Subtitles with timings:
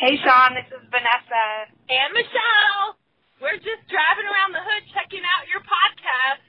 [0.00, 1.68] Hey, Sean, this is Vanessa.
[1.92, 2.96] And Michelle.
[3.36, 6.40] We're just driving around the hood checking out your podcast.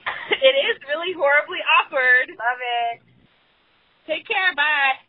[0.40, 2.30] it is really horribly awkward.
[2.30, 3.02] Love it.
[4.06, 4.54] Take care.
[4.56, 5.04] Bye.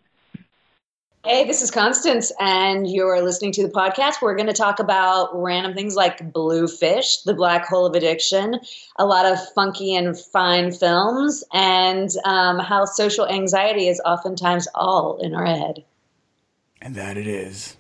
[1.23, 4.21] Hey, this is Constance, and you're listening to the podcast.
[4.21, 8.59] We're going to talk about random things like Bluefish, the black hole of addiction,
[8.97, 15.17] a lot of funky and fine films, and um, how social anxiety is oftentimes all
[15.21, 15.85] in our head.
[16.81, 17.75] And that it is.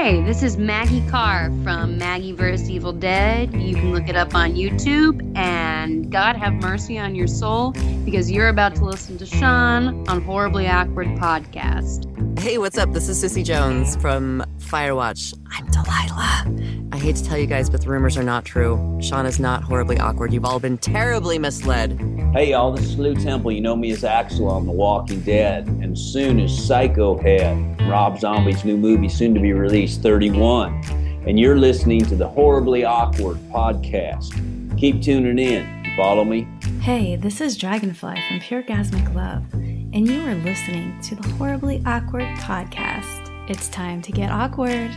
[0.00, 2.70] Hey, this is Maggie Carr from Maggie vs.
[2.70, 3.52] Evil Dead.
[3.52, 5.36] You can look it up on YouTube.
[5.36, 7.72] And God have mercy on your soul
[8.04, 12.06] because you're about to listen to Sean on Horribly Awkward Podcast.
[12.38, 12.92] Hey, what's up?
[12.92, 15.34] This is Cissy Jones from Firewatch.
[15.50, 16.88] I'm Delilah.
[16.92, 19.00] I hate to tell you guys, but the rumors are not true.
[19.02, 20.32] Sean is not horribly awkward.
[20.32, 22.00] You've all been terribly misled.
[22.32, 23.50] Hey y'all, this is Lew Temple.
[23.52, 28.20] You know me as Axel on The Walking Dead, and soon as Psycho Head, Rob
[28.20, 30.82] Zombie's new movie, soon to be released, 31.
[31.26, 34.32] And you're listening to the Horribly Awkward podcast.
[34.78, 35.94] Keep tuning in.
[35.96, 36.46] Follow me?
[36.80, 41.82] Hey, this is Dragonfly from Pure Gasmic Love, and you are listening to the Horribly
[41.84, 43.50] Awkward podcast.
[43.50, 44.90] It's time to get awkward.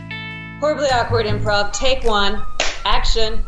[0.60, 1.72] Horribly awkward improv.
[1.72, 2.40] Take one.
[2.84, 3.44] Action.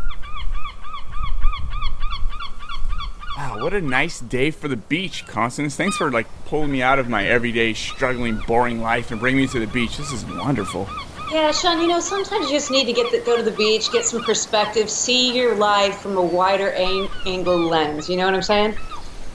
[3.36, 5.76] Wow, what a nice day for the beach, Constance.
[5.76, 9.48] Thanks for like pulling me out of my everyday struggling, boring life and bringing me
[9.48, 9.96] to the beach.
[9.96, 10.88] This is wonderful.
[11.34, 13.90] Yeah, Sean, you know, sometimes you just need to get the, go to the beach,
[13.90, 18.08] get some perspective, see your life from a wider an- angle lens.
[18.08, 18.76] You know what I'm saying?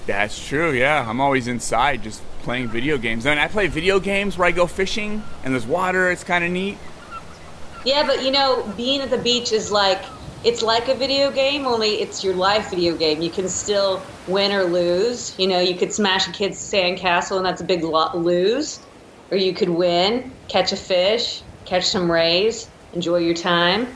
[0.08, 1.06] That's true, yeah.
[1.06, 3.26] I'm always inside just playing video games.
[3.26, 6.10] I mean, I play video games where I go fishing and there's water.
[6.10, 6.78] It's kind of neat.
[7.84, 10.02] Yeah, but you know, being at the beach is like
[10.46, 13.22] it's like a video game, only it's your life video game.
[13.22, 15.38] You can still win or lose.
[15.38, 18.80] You know, you could smash a kid's sandcastle, and that's a big lo- lose.
[19.32, 23.88] Or you could win, catch a fish, catch some rays, enjoy your time.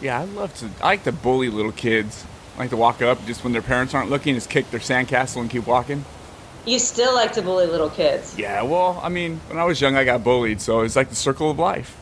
[0.00, 0.70] Yeah, I love to.
[0.80, 2.24] I like to bully little kids.
[2.56, 5.40] I like to walk up just when their parents aren't looking, just kick their sandcastle
[5.40, 6.04] and keep walking.
[6.64, 8.38] You still like to bully little kids.
[8.38, 11.16] Yeah, well, I mean, when I was young, I got bullied, so it's like the
[11.16, 11.96] circle of life.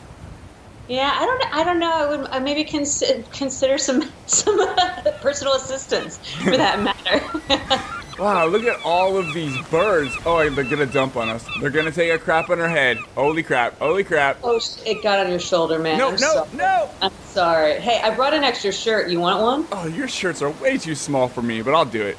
[0.87, 1.55] Yeah, I don't.
[1.55, 1.91] I don't know.
[1.91, 6.79] I would uh, maybe consider consider some some uh, personal assistance for that
[7.49, 7.81] matter.
[8.21, 10.15] Wow, look at all of these birds.
[10.27, 11.43] Oh, they're gonna dump on us.
[11.59, 12.97] They're gonna take a crap on our head.
[13.15, 13.79] Holy crap!
[13.79, 14.37] Holy crap!
[14.43, 15.97] oh, it got on your shoulder, man.
[15.97, 16.49] No, I'm no, sorry.
[16.53, 16.89] no!
[17.01, 17.79] I'm sorry.
[17.79, 19.09] Hey, I brought an extra shirt.
[19.09, 19.67] You want one?
[19.71, 22.15] Oh, your shirts are way too small for me, but I'll do it.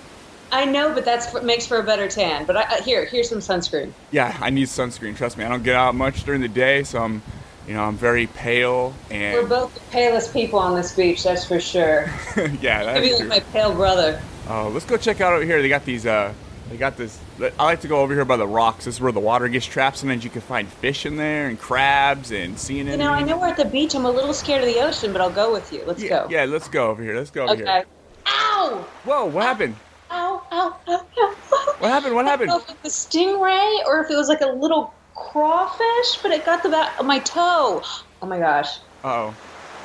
[0.51, 2.47] I know, but that's what makes for a better tan.
[2.47, 3.93] But I, here, here's some sunscreen.
[4.11, 5.17] Yeah, I need sunscreen.
[5.17, 7.23] Trust me, I don't get out much during the day, so I'm,
[7.69, 11.45] you know, I'm very pale and We're both the palest people on this beach, that's
[11.45, 12.13] for sure.
[12.61, 14.21] yeah, that's Maybe like my pale brother.
[14.49, 15.63] Oh, let's go check out over here.
[15.63, 16.05] They got these.
[16.07, 16.33] Uh,
[16.71, 17.19] they got this.
[17.59, 18.85] I like to go over here by the rocks.
[18.87, 19.99] This is where the water gets trapped.
[19.99, 23.39] Sometimes you can find fish in there and crabs and sea You know, I know
[23.39, 23.95] we're at the beach.
[23.95, 25.83] I'm a little scared of the ocean, but I'll go with you.
[25.87, 26.27] Let's Yeah, go.
[26.31, 27.17] yeah, let's go over here.
[27.17, 27.65] Let's go over Okay.
[27.65, 27.85] here.
[28.27, 28.85] Ow!
[29.05, 29.77] Whoa, what happened?
[30.11, 30.43] Ow!
[30.51, 30.77] Ow!
[30.89, 31.07] Ow!
[31.19, 31.75] Ow!
[31.79, 32.15] What happened?
[32.15, 32.49] What I don't happened?
[32.49, 36.45] know if it was stingray or if it was like a little crawfish, but it
[36.45, 37.83] got the back of my toe.
[38.23, 38.79] Oh my gosh.
[39.05, 39.35] Oh.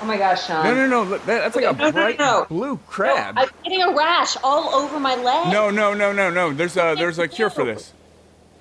[0.02, 0.63] Oh my gosh, Sean.
[0.63, 1.06] No, no, no.
[1.06, 2.46] that- That's like a No, no, no, bright no.
[2.50, 3.35] blue crab.
[3.38, 5.52] I'm getting a rash all over my leg.
[5.52, 6.53] No, no, no, no, no.
[6.53, 7.94] There's a there's a cure for this.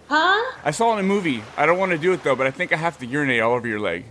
[0.08, 0.54] Huh?
[0.64, 1.42] I saw it in a movie.
[1.56, 3.52] I don't want to do it though, but I think I have to urinate all
[3.52, 4.04] over your leg.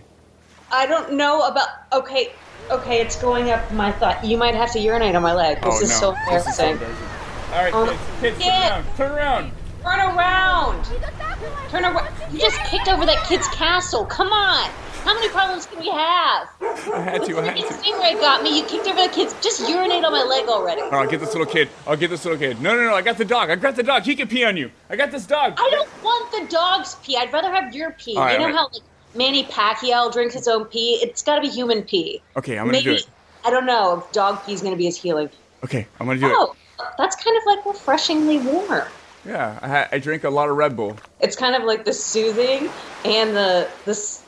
[0.70, 1.68] I don't know about.
[1.92, 2.32] Okay,
[2.70, 4.20] okay, it's going up my thigh.
[4.22, 5.56] You might have to urinate on my leg.
[5.62, 5.94] This oh is no.
[5.96, 6.98] so this is so embarrassing.
[6.98, 7.52] embarrassing.
[7.54, 9.52] All right, Oh, kids, kids, turn around.
[9.82, 10.84] Turn around.
[10.84, 11.70] Turn around.
[11.70, 12.08] Turn around.
[12.32, 14.04] You just kicked over that kid's castle.
[14.04, 14.68] Come on.
[15.06, 16.48] How many problems can we have?
[16.60, 17.38] I had to.
[17.38, 17.74] I had Freaking to.
[17.74, 18.58] stingray got me.
[18.58, 19.36] You kicked over the kids.
[19.40, 20.80] Just urinate on my leg already.
[20.80, 21.68] All right, get this little kid.
[21.86, 22.60] I'll get this little kid.
[22.60, 22.92] No, no, no.
[22.92, 23.48] I got the dog.
[23.48, 24.02] I got the dog.
[24.02, 24.68] He can pee on you.
[24.90, 25.54] I got this dog.
[25.58, 27.16] I don't want the dog's pee.
[27.16, 28.16] I'd rather have your pee.
[28.16, 28.54] Right, you know right.
[28.56, 28.82] how like
[29.14, 30.94] Manny Pacquiao drinks his own pee?
[30.94, 32.20] It's got to be human pee.
[32.36, 33.06] Okay, I'm gonna Maybe do it.
[33.44, 35.30] I don't know if dog pee is going to be as healing.
[35.62, 36.32] Okay, I'm gonna do it.
[36.34, 36.56] Oh,
[36.98, 38.88] that's kind of like refreshingly warm.
[39.24, 40.96] Yeah, I, I drink a lot of Red Bull.
[41.20, 42.68] It's kind of like the soothing
[43.04, 44.24] and the this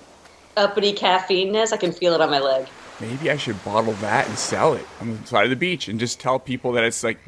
[0.59, 1.73] uppity caffeineness.
[1.73, 2.69] I can feel it on my leg.
[3.01, 6.01] Maybe I should bottle that and sell it on the side of the beach and
[6.01, 7.19] just tell people that it's like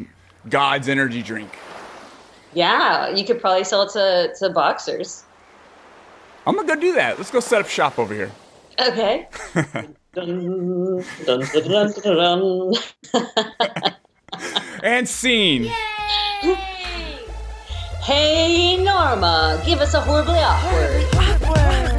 [0.49, 1.57] God's energy drink.
[2.53, 5.23] Yeah, you could probably sell it to, to boxers.
[6.47, 7.19] I'm gonna go do that.
[7.19, 8.33] Let's go set up shop over here.
[8.81, 9.29] Okay.
[9.55, 12.73] dun, dun, dun, dun, dun,
[13.13, 13.97] dun.
[14.83, 15.71] And scene.
[18.03, 21.07] Hey Norma, give us a horribly awkward.
[21.13, 21.90] That's horrible.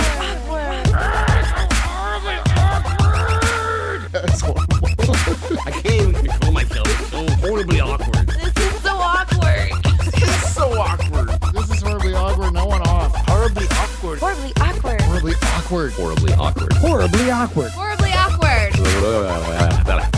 [5.66, 6.88] I can't even control myself.
[6.88, 8.28] It's so horribly awkward.
[8.28, 9.70] This is so awkward.
[9.84, 11.28] it's so awkward.
[11.54, 12.54] This is horribly awkward.
[12.54, 13.16] No one off.
[13.28, 14.20] Horribly awkward.
[14.20, 15.02] Horribly awkward.
[15.02, 15.92] Horribly awkward.
[15.94, 16.74] Horribly awkward.
[16.74, 17.72] Horribly awkward.
[17.72, 18.32] Horribly awkward.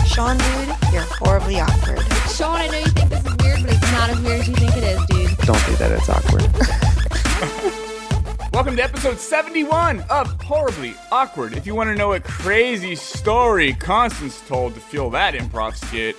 [0.06, 2.00] Sean, dude, you're horribly awkward.
[2.30, 4.54] Sean, I know you think this is weird, but it's not as weird as you
[4.54, 5.36] think it is, dude.
[5.38, 5.90] Don't do that.
[5.90, 7.80] It's awkward.
[8.54, 11.54] Welcome to episode 71 of Horribly Awkward.
[11.54, 16.14] If you want to know a crazy story Constance told to feel that improv skit,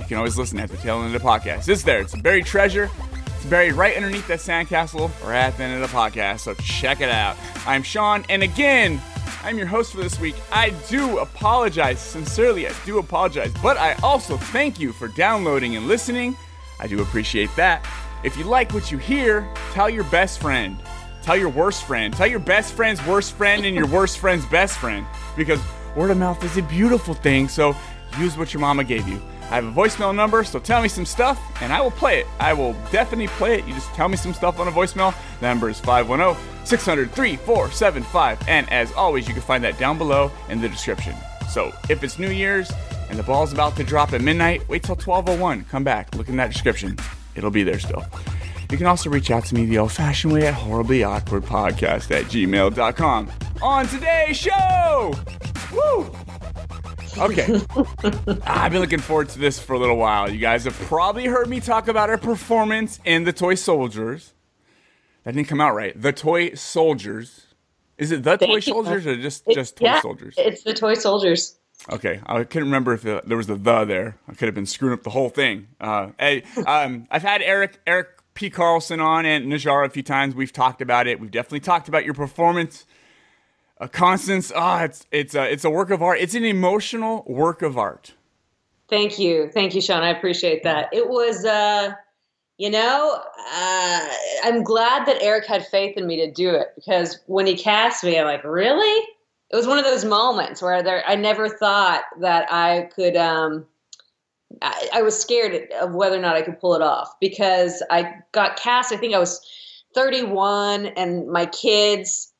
[0.00, 1.68] you can always listen at the tail end of the podcast.
[1.68, 2.00] It's there.
[2.00, 2.90] It's a buried treasure.
[3.24, 7.00] It's buried right underneath that sandcastle or at the end of the podcast, so check
[7.00, 7.36] it out.
[7.64, 9.00] I'm Sean, and again,
[9.44, 10.34] I'm your host for this week.
[10.50, 15.86] I do apologize, sincerely, I do apologize, but I also thank you for downloading and
[15.86, 16.36] listening.
[16.80, 17.86] I do appreciate that.
[18.24, 20.82] If you like what you hear, tell your best friend.
[21.30, 22.12] Tell your worst friend.
[22.12, 25.06] Tell your best friend's worst friend and your worst friend's best friend.
[25.36, 25.60] Because
[25.94, 27.76] word of mouth is a beautiful thing, so
[28.18, 29.22] use what your mama gave you.
[29.42, 32.26] I have a voicemail number, so tell me some stuff and I will play it.
[32.40, 33.64] I will definitely play it.
[33.64, 35.14] You just tell me some stuff on a voicemail.
[35.38, 38.48] The number is 510 600 3475.
[38.48, 41.14] And as always, you can find that down below in the description.
[41.48, 42.72] So if it's New Year's
[43.08, 45.66] and the ball's about to drop at midnight, wait till 1201.
[45.66, 46.98] Come back, look in that description.
[47.36, 48.04] It'll be there still.
[48.70, 53.30] You can also reach out to me the old fashioned way at horriblyawkwardpodcast at gmail.com.
[53.60, 55.12] On today's show!
[55.72, 56.10] Woo!
[57.18, 57.60] Okay.
[58.44, 60.30] I've been looking forward to this for a little while.
[60.30, 64.34] You guys have probably heard me talk about our performance in The Toy Soldiers.
[65.24, 66.00] That didn't come out right.
[66.00, 67.46] The Toy Soldiers.
[67.98, 68.60] Is it The Thank Toy you.
[68.62, 70.34] Soldiers or just, It- just Toy yeah, Soldiers?
[70.38, 71.56] It's the toy soldiers.
[71.90, 74.16] Okay, I couldn't remember if the, there was the the there.
[74.28, 75.66] I could have been screwing up the whole thing.
[75.80, 80.34] Uh, hey, um, I've had Erik Erik P Carlson on and Najarra a few times.
[80.34, 81.20] We've talked about it.
[81.20, 82.86] We've definitely talked about your performance.
[83.80, 86.18] Uh, Constance, ah, it's it's a it's a work of art.
[86.20, 88.12] It's an emotional work of art.
[88.88, 89.48] Thank you.
[89.52, 90.02] Thank you, Sean.
[90.02, 90.88] I appreciate that.
[90.92, 91.92] It was, uh,
[92.58, 93.22] you know,
[93.54, 94.08] uh,
[94.42, 98.02] I'm glad that Erik had faith in me to do it because when he cast
[98.02, 99.06] me, I'm like, really?
[99.50, 103.16] It was one of those moments where there, I never thought that I could.
[103.16, 103.66] Um,
[104.62, 108.14] I, I was scared of whether or not I could pull it off because I
[108.32, 108.92] got cast.
[108.92, 109.40] I think I was
[109.94, 112.32] 31, and my kids,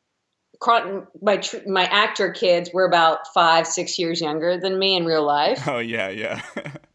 [0.66, 5.66] my my actor kids, were about five, six years younger than me in real life.
[5.66, 6.42] Oh yeah, yeah.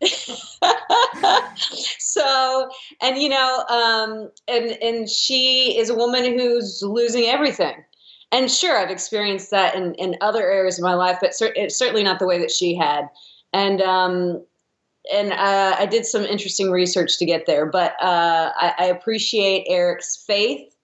[2.00, 2.70] so
[3.02, 7.84] and you know um and and she is a woman who's losing everything
[8.32, 12.04] and sure i've experienced that in in other areas of my life but cer- certainly
[12.04, 13.08] not the way that she had
[13.54, 14.44] and um
[15.14, 19.66] and uh, I did some interesting research to get there, but uh, I, I appreciate
[19.68, 20.76] Erik's faith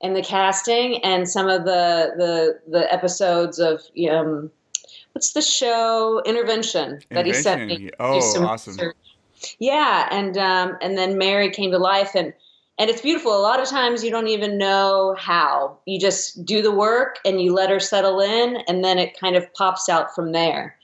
[0.00, 4.50] in the casting and some of the the the episodes of um,
[5.12, 7.90] what's the show Intervention that he sent me.
[7.98, 8.74] Oh, some awesome.
[8.74, 8.96] research.
[9.58, 12.32] Yeah, and um, and then Mary came to life, and
[12.78, 13.36] and it's beautiful.
[13.36, 15.78] A lot of times you don't even know how.
[15.86, 19.36] You just do the work and you let her settle in, and then it kind
[19.36, 20.75] of pops out from there.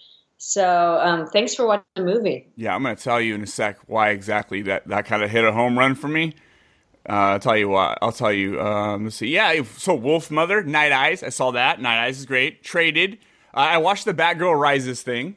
[0.45, 2.49] So um, thanks for watching the movie.
[2.57, 5.31] Yeah, I'm going to tell you in a sec why exactly that, that kind of
[5.31, 6.35] hit a home run for me.
[7.09, 7.97] Uh, I'll tell you why.
[8.03, 8.61] I'll tell you.
[8.61, 9.29] Um, let's see.
[9.29, 11.23] Yeah, so Wolf Mother, Night Eyes.
[11.23, 11.81] I saw that.
[11.81, 12.65] Night Eyes is great.
[12.65, 13.19] Traded.
[13.55, 15.37] Uh, I watched the Batgirl Rises thing.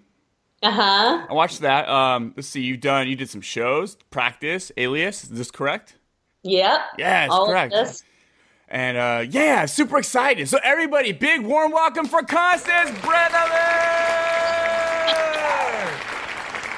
[0.64, 1.28] Uh huh.
[1.30, 1.88] I watched that.
[1.88, 2.62] Um, let's see.
[2.62, 3.08] You've done.
[3.08, 5.26] You did some shows, practice, Alias.
[5.26, 5.98] Is this correct?
[6.42, 6.80] Yep.
[6.98, 7.76] Yes, All correct.
[8.68, 10.50] And uh, yeah, super excited.
[10.50, 14.35] So everybody, big warm welcome for Constance Brenneman.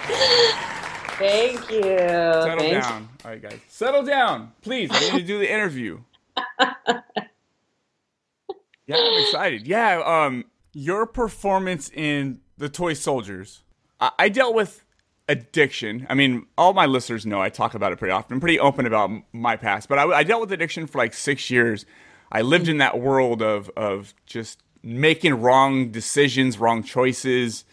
[0.07, 1.81] Thank you.
[1.81, 3.09] Settle Thank down.
[3.25, 3.59] All right, guys.
[3.67, 4.53] Settle down.
[4.61, 4.89] Please.
[4.91, 5.99] I need to do the interview.
[6.59, 7.01] yeah,
[8.95, 9.65] I'm excited.
[9.65, 13.63] Yeah, um, your performance in The Toy Soldiers.
[13.99, 14.83] I, I dealt with
[15.27, 16.05] addiction.
[16.09, 18.35] I mean, all my listeners know I talk about it pretty often.
[18.35, 21.49] I'm pretty open about my past, but I, I dealt with addiction for like six
[21.49, 21.85] years.
[22.31, 27.65] I lived in that world of of just making wrong decisions, wrong choices,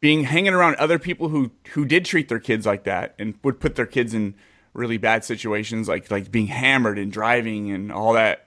[0.00, 3.60] being hanging around other people who who did treat their kids like that and would
[3.60, 4.34] put their kids in
[4.74, 8.46] really bad situations, like like being hammered and driving and all that.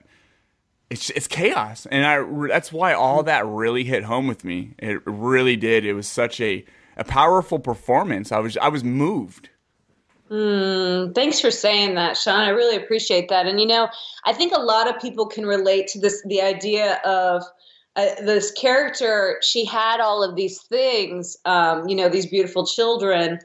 [0.88, 4.74] It's it's chaos, and I that's why all that really hit home with me.
[4.78, 5.84] It really did.
[5.84, 6.64] It was such a
[6.96, 8.32] a powerful performance.
[8.32, 9.50] I was I was moved.
[10.30, 12.40] Mm, thanks for saying that, Sean.
[12.40, 13.46] I really appreciate that.
[13.46, 13.88] And you know,
[14.24, 17.42] I think a lot of people can relate to this the idea of
[17.96, 19.38] uh, this character.
[19.42, 23.40] She had all of these things, um, you know, these beautiful children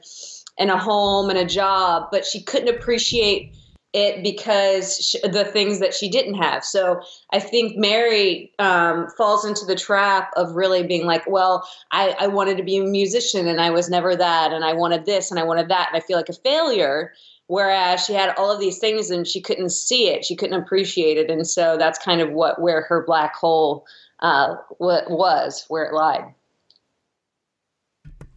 [0.58, 3.54] and a home and a job, but she couldn't appreciate
[3.92, 6.64] it because sh the things that she didn't have.
[6.64, 7.00] So
[7.32, 12.26] I think Mary um, falls into the trap of really being like, well, I, I
[12.26, 15.40] wanted to be a musician and I was never that, and I wanted this and
[15.40, 17.12] I wanted that, and I feel like a failure
[17.48, 21.16] whereas she had all of these things and she couldn't see it, she couldn't appreciate
[21.16, 23.86] it, and so that's kind of what where her black hole
[24.20, 26.34] uh, what was, where it lied.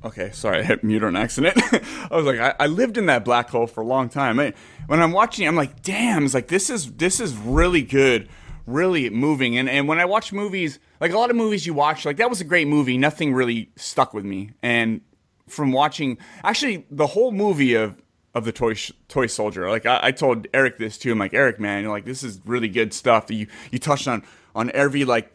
[0.03, 1.57] Okay, sorry, I hit mute on accident.
[2.11, 4.39] I was like, I, I, lived in that black hole for a long time.
[4.39, 4.53] I,
[4.87, 8.29] when I'm watching, I'm like, damn, it's like this is this is really good,
[8.65, 9.57] really moving.
[9.57, 12.29] And and when I watch movies, like a lot of movies you watch, like that
[12.29, 12.97] was a great movie.
[12.97, 14.51] Nothing really stuck with me.
[14.61, 15.01] And
[15.47, 18.01] from watching, actually, the whole movie of
[18.35, 18.75] of the toy
[19.07, 21.11] toy soldier, like I, I told Erik this too.
[21.11, 23.29] I'm like, Erik, man, like this is really good stuff.
[23.29, 24.23] You you touched on
[24.55, 25.31] on every like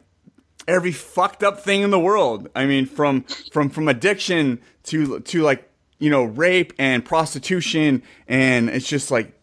[0.67, 2.49] every fucked up thing in the world.
[2.55, 5.69] I mean, from from from addiction to to like
[5.99, 9.39] you know rape and prostitution, and it's just like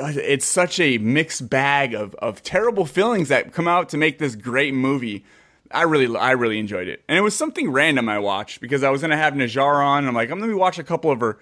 [0.00, 4.18] uh, it's such a mixed bag of of terrible feelings that come out to make
[4.18, 5.24] this great movie.
[5.70, 8.90] I really I really enjoyed it, and it was something random I watched because I
[8.90, 10.06] was gonna have Najar on.
[10.06, 11.38] I'm like, I'm gonna watch a couple of her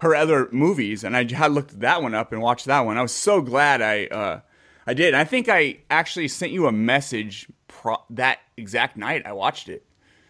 [0.00, 2.96] her other movies, and I had looked that one up and watched that one.
[2.98, 4.06] I was so glad I.
[4.06, 4.40] Uh,
[4.86, 5.12] I did.
[5.12, 7.46] I think I actually sent you a message
[7.78, 9.84] pro- that exact night I watched it.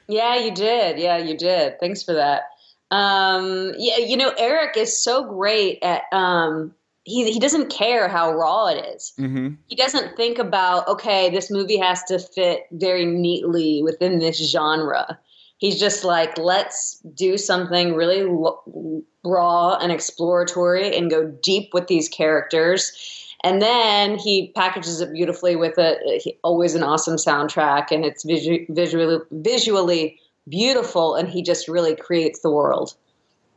[0.07, 0.99] Yeah, you did.
[0.99, 1.79] Yeah, you did.
[1.81, 2.43] Thanks for that.
[2.91, 6.03] Um, yeah, you know, Erik is so great at.
[6.13, 6.75] Um,
[7.05, 9.13] he he doesn't care how raw it is.
[9.19, 9.55] Mm-hmm.
[9.67, 15.19] He doesn't think about okay, this movie has to fit very neatly within this genre.
[15.59, 21.89] He's just like, let's do something really lo- raw and exploratory and go deep with
[21.89, 28.05] these characters and then he packages it beautifully with a always an awesome soundtrack, and
[28.05, 30.19] it's visu- visually visually
[30.49, 32.95] beautiful, and he just really creates the world.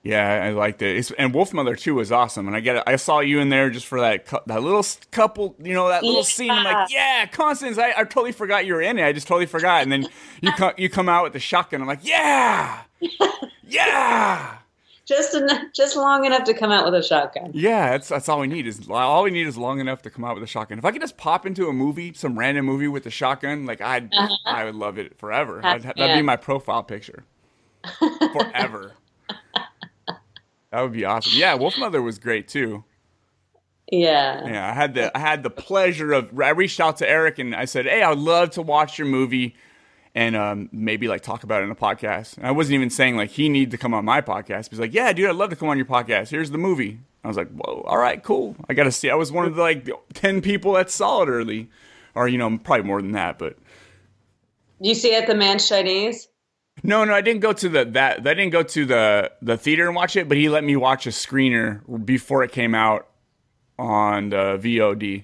[0.04, 0.98] Yeah, I liked it.
[0.98, 2.48] It's, and Wolfmother too was awesome.
[2.48, 2.84] And I get it.
[2.88, 6.22] I saw you in there just for that that little couple, you know, that little
[6.22, 6.26] yeah.
[6.26, 6.50] scene.
[6.50, 7.78] I'm like, yeah, Constance.
[7.78, 9.06] I, I totally forgot you were in it.
[9.06, 9.84] I just totally forgot.
[9.84, 10.08] And then
[10.42, 11.82] you come you come out with the shotgun.
[11.82, 12.82] I'm like, yeah,
[13.68, 14.58] yeah
[15.12, 17.52] just enough, just long enough to come out with a shotgun.
[17.54, 20.24] Yeah, that's that's all we need is all we need is long enough to come
[20.24, 20.78] out with a shotgun.
[20.78, 23.82] If I could just pop into a movie, some random movie with a shotgun, like
[23.82, 24.36] I uh-huh.
[24.46, 25.60] I would love it forever.
[25.62, 27.26] That'd, that'd be my profile picture
[28.34, 28.94] forever.
[30.72, 31.34] that would be awesome.
[31.36, 32.86] Yeah, Wolfmother was great too.
[33.92, 34.48] Yeah.
[34.48, 37.54] Yeah, I had the I had the pleasure of I reached out to Erik and
[37.54, 39.56] I said, "Hey, I would love to watch your movie."
[40.14, 42.38] And um, maybe like talk about it in a podcast.
[42.38, 44.70] And I wasn't even saying like he needed to come on my podcast.
[44.70, 46.30] He's like, yeah, dude, I'd love to come on your podcast.
[46.30, 47.00] Here's the movie.
[47.24, 48.56] I was like, whoa, all right, cool.
[48.68, 49.10] I got to see.
[49.10, 51.70] I was one of the like ten people that saw it early,
[52.16, 53.38] or you know, probably more than that.
[53.38, 53.58] But
[54.80, 56.28] you see it, at the Mann's Chinese.
[56.84, 58.20] No, no, I didn't go to the that.
[58.28, 61.06] I didn't go to the the theater and watch it, but he let me watch
[61.06, 63.08] a screener before it came out
[63.78, 65.24] on the VOD.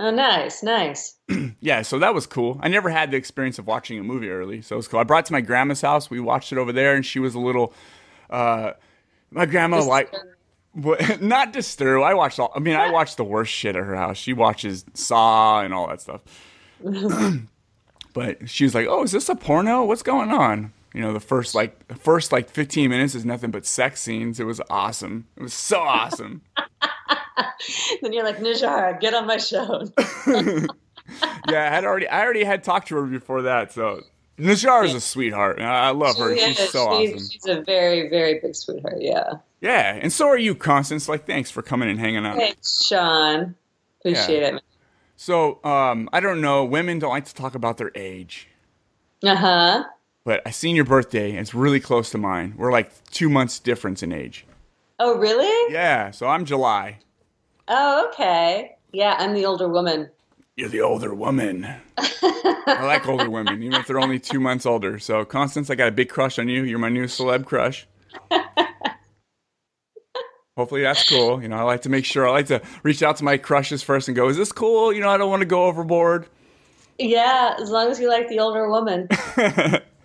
[0.00, 1.16] Oh, nice, nice.
[1.60, 2.60] yeah, so that was cool.
[2.62, 5.00] I never had the experience of watching a movie early, so it was cool.
[5.00, 6.08] I brought it to my grandma's house.
[6.08, 7.74] We watched it over there, and she was a little.
[8.30, 8.72] Uh,
[9.30, 10.14] my grandma like.
[11.20, 12.04] Not disturbed.
[12.04, 12.52] I watched all.
[12.54, 14.16] I mean, I watched the worst shit at her house.
[14.16, 16.20] She watches Saw and all that stuff.
[18.14, 19.84] but she was like, "Oh, is this a porno?
[19.84, 23.66] What's going on?" You know, the first like first like 15 minutes is nothing but
[23.66, 24.38] sex scenes.
[24.38, 25.26] It was awesome.
[25.36, 26.42] It was so awesome.
[28.02, 29.84] then you're like, Najar, get on my show.
[31.48, 34.02] yeah, I had already I already had talked to her before that, so
[34.38, 35.60] Najar is a sweetheart.
[35.60, 36.36] I love her.
[36.36, 37.28] She she's so she's, awesome.
[37.28, 38.98] She's a very, very big sweetheart.
[39.00, 39.34] Yeah.
[39.60, 41.08] Yeah, and so are you, Constance.
[41.08, 42.36] Like, thanks for coming and hanging out.
[42.36, 43.56] Thanks, Sean.
[44.00, 44.56] Appreciate yeah.
[44.56, 44.62] it.
[45.16, 46.64] So, um, I don't know.
[46.64, 48.46] Women don't like to talk about their age.
[49.24, 49.84] Uh huh.
[50.22, 51.32] But I seen your birthday.
[51.32, 52.54] It's really close to mine.
[52.56, 54.46] We're like two months difference in age.
[54.98, 55.72] Oh, really?
[55.72, 56.10] Yeah.
[56.10, 56.98] So I'm July.
[57.68, 58.76] Oh, okay.
[58.92, 60.10] Yeah, I'm the older woman.
[60.56, 61.66] You're the older woman.
[61.96, 64.98] I like older women, even if they're only two months older.
[64.98, 66.64] So, Constance, I got a big crush on you.
[66.64, 67.86] You're my new celeb crush.
[70.56, 71.40] Hopefully that's cool.
[71.40, 73.80] You know, I like to make sure I like to reach out to my crushes
[73.84, 76.26] first and go, "Is this cool?" You know, I don't want to go overboard.
[76.98, 79.06] Yeah, as long as you like the older woman.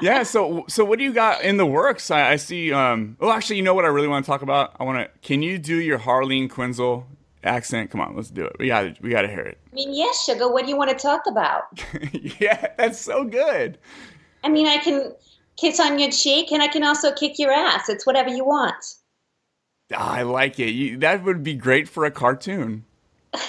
[0.00, 0.22] yeah.
[0.22, 2.10] So, so what do you got in the works?
[2.10, 2.72] I, I see.
[2.72, 4.74] Um, oh, actually, you know what I really want to talk about?
[4.78, 5.18] I want to.
[5.20, 7.04] Can you do your Harleen Quinzel
[7.42, 7.90] accent?
[7.90, 8.56] Come on, let's do it.
[8.58, 8.94] We got to.
[9.02, 9.58] We got to hear it.
[9.72, 10.50] I mean, yes, sugar.
[10.50, 11.64] What do you want to talk about?
[12.40, 13.78] yeah, that's so good.
[14.42, 15.12] I mean, I can
[15.56, 17.88] kiss on your cheek, and I can also kick your ass.
[17.88, 18.84] It's whatever you want.
[19.94, 20.70] I like it.
[20.70, 22.84] You, that would be great for a cartoon.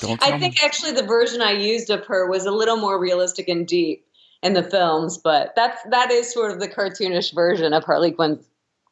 [0.00, 0.22] Don't.
[0.22, 3.66] I think actually the version I used of her was a little more realistic and
[3.66, 4.04] deep
[4.42, 8.38] in the films, but that's that is sort of the cartoonish version of Harley Quinn,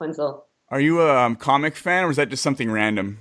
[0.01, 0.43] Quinzel.
[0.71, 3.19] Are you a um, comic fan, or was that just something random?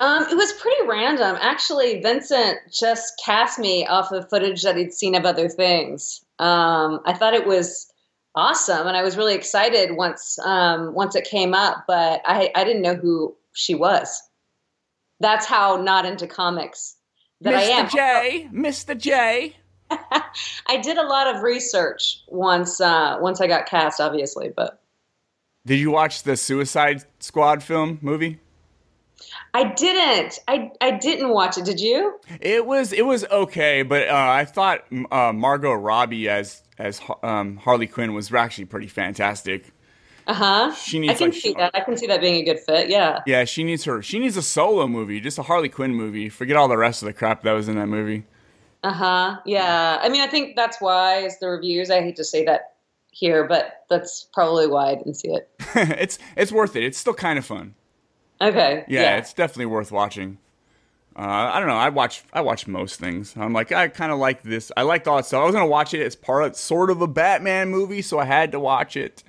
[0.00, 1.36] Um, it was pretty random.
[1.40, 6.24] Actually, Vincent just cast me off of footage that he'd seen of other things.
[6.38, 7.92] Um, I thought it was
[8.34, 11.84] awesome, and I was really excited once um, once it came up.
[11.86, 14.22] But I I didn't know who she was.
[15.20, 16.96] That's how not into comics
[17.40, 17.56] that Mr.
[17.56, 17.86] I am.
[17.86, 17.92] Mr.
[17.92, 18.98] J, Mr.
[18.98, 19.56] J.
[20.66, 24.80] I did a lot of research once uh, once I got cast, obviously, but
[25.66, 28.40] Did you watch the Suicide Squad film movie?
[29.52, 30.38] I didn't.
[30.48, 31.64] I I didn't watch it.
[31.64, 32.18] Did you?
[32.40, 37.56] It was it was okay, but uh, I thought uh, Margot Robbie as as um,
[37.56, 39.70] Harley Quinn was actually pretty fantastic.
[40.26, 40.74] Uh huh.
[40.74, 41.70] She needs I can like see that.
[41.74, 42.88] I can see that being a good fit.
[42.88, 43.20] Yeah.
[43.26, 46.28] yeah, she needs her she needs a solo movie, just a Harley Quinn movie.
[46.28, 48.24] Forget all the rest of the crap that was in that movie.
[48.82, 49.36] Uh huh.
[49.44, 49.98] Yeah.
[50.02, 51.90] I mean, I think that's why is the reviews.
[51.90, 52.74] I hate to say that
[53.10, 55.48] here, but that's probably why I didn't see it.
[55.74, 56.84] it's it's worth it.
[56.84, 57.74] It's still kind of fun.
[58.40, 58.84] Okay.
[58.88, 60.38] Yeah, it's definitely worth watching.
[61.16, 61.76] Uh, I don't know.
[61.76, 63.34] I watch I watch most things.
[63.36, 64.72] I'm like I kind of like this.
[64.76, 65.42] I liked all that stuff.
[65.42, 68.24] I was gonna watch it as part of sort of a Batman movie, so I
[68.24, 69.22] had to watch it.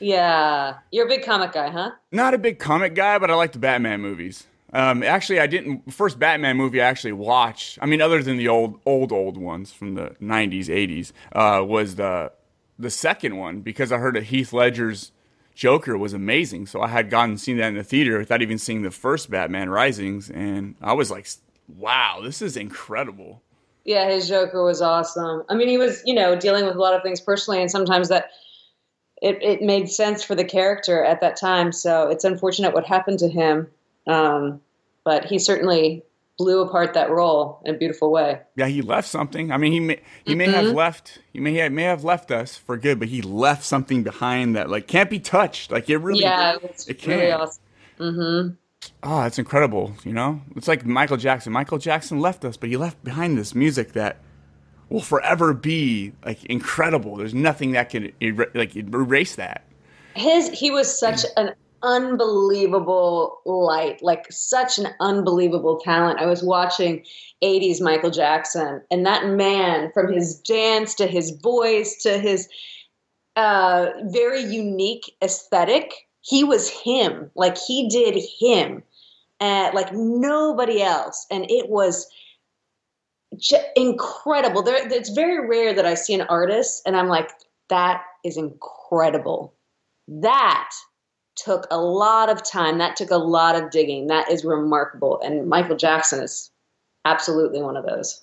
[0.00, 0.78] Yeah.
[0.90, 1.92] You're a big comic guy, huh?
[2.12, 4.46] Not a big comic guy, but I like the Batman movies.
[4.72, 5.92] Um, actually, I didn't.
[5.92, 7.78] First Batman movie I actually watched.
[7.80, 11.96] I mean, other than the old, old, old ones from the '90s, '80s, uh, was
[11.96, 12.32] the
[12.78, 15.12] the second one because I heard that Heath Ledger's
[15.54, 16.66] Joker was amazing.
[16.66, 19.30] So I had gone and seen that in the theater without even seeing the first
[19.30, 21.26] Batman Risings, and I was like,
[21.66, 23.42] "Wow, this is incredible."
[23.84, 25.44] Yeah, his Joker was awesome.
[25.48, 28.10] I mean, he was, you know, dealing with a lot of things personally, and sometimes
[28.10, 28.32] that
[29.22, 31.72] it, it made sense for the character at that time.
[31.72, 33.66] So it's unfortunate what happened to him.
[34.06, 34.60] Um,
[35.04, 36.02] but he certainly
[36.38, 38.40] blew apart that role in a beautiful way.
[38.54, 39.50] Yeah, he left something.
[39.50, 40.74] I mean, he may he may have Mhm.
[40.74, 41.18] left.
[41.32, 44.70] He may have, may have left us for good, but he left something behind that
[44.70, 45.72] like can't be touched.
[45.72, 47.40] Like it really, yeah, it it really can't.
[47.40, 47.62] awesome.
[47.98, 48.48] Mm-hmm.
[49.02, 49.94] Oh, it's incredible.
[50.04, 51.52] You know, it's like Michael Jackson.
[51.52, 54.18] Michael Jackson left us, but he left behind this music that
[54.88, 57.16] will forever be like incredible.
[57.16, 59.64] There's nothing that can er- like erase that.
[60.14, 67.04] his he was such an unbelievable light like such an unbelievable talent i was watching
[67.40, 72.48] 80s michael jackson and that man from his dance to his voice to his
[73.36, 78.82] uh, very unique aesthetic he was him like he did him
[79.40, 82.08] uh, like nobody else and it was
[83.76, 87.30] incredible there it's very rare that i see an artist and i'm like
[87.68, 89.54] that is incredible
[90.08, 90.70] that
[91.38, 92.78] took a lot of time.
[92.78, 94.08] That took a lot of digging.
[94.08, 95.20] That is remarkable.
[95.22, 96.50] And Michael Jackson is
[97.04, 98.20] absolutely one of those.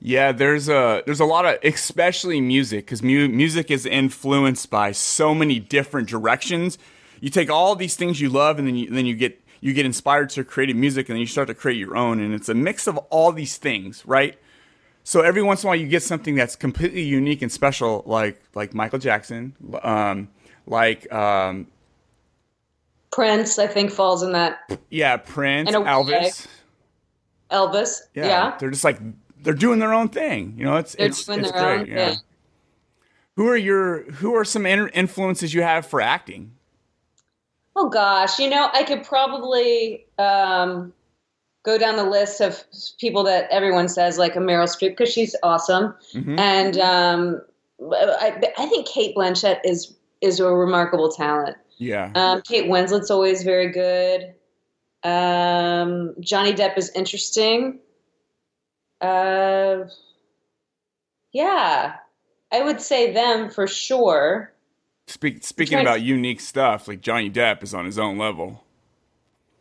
[0.00, 4.92] Yeah, there's a there's a lot of especially music because mu- music is influenced by
[4.92, 6.76] so many different directions.
[7.20, 9.86] You take all these things you love, and then you then you get you get
[9.86, 12.54] inspired to create music, and then you start to create your own, and it's a
[12.54, 14.38] mix of all these things, right?
[15.04, 18.42] So every once in a while, you get something that's completely unique and special, like
[18.54, 20.28] like Michael Jackson, um,
[20.66, 21.68] like um,
[23.12, 24.78] Prince, I think, falls in that.
[24.90, 25.74] yeah, Prince, In.
[25.76, 26.46] Elvis.
[27.50, 28.56] Elvis, Yeah, yeah.
[28.58, 28.98] they're just like
[29.42, 30.54] they're doing their own thing.
[30.58, 31.80] You know, it's They're it's, doing it's their great.
[31.82, 32.08] own yeah.
[32.08, 32.18] thing.
[33.36, 36.55] Who are your Who are some influences you have for acting?
[37.78, 40.94] Oh gosh, you know, I could probably um,
[41.62, 42.64] go down the list of
[42.98, 46.38] people that everyone says, like a Meryl Streep, because she's awesome, Mhm.
[46.38, 47.42] and um,
[47.92, 51.58] I, I think Cate Blanchett is is a remarkable talent.
[51.76, 54.34] Yeah, Um, Kate Winslet's always very good.
[55.04, 57.80] Um, Johnny Depp is interesting.
[59.02, 59.84] Uh,
[61.32, 61.96] yeah,
[62.50, 64.54] I would say them for sure.
[65.08, 68.64] Speak, speaking about unique stuff, like Johnny Depp is on his own level.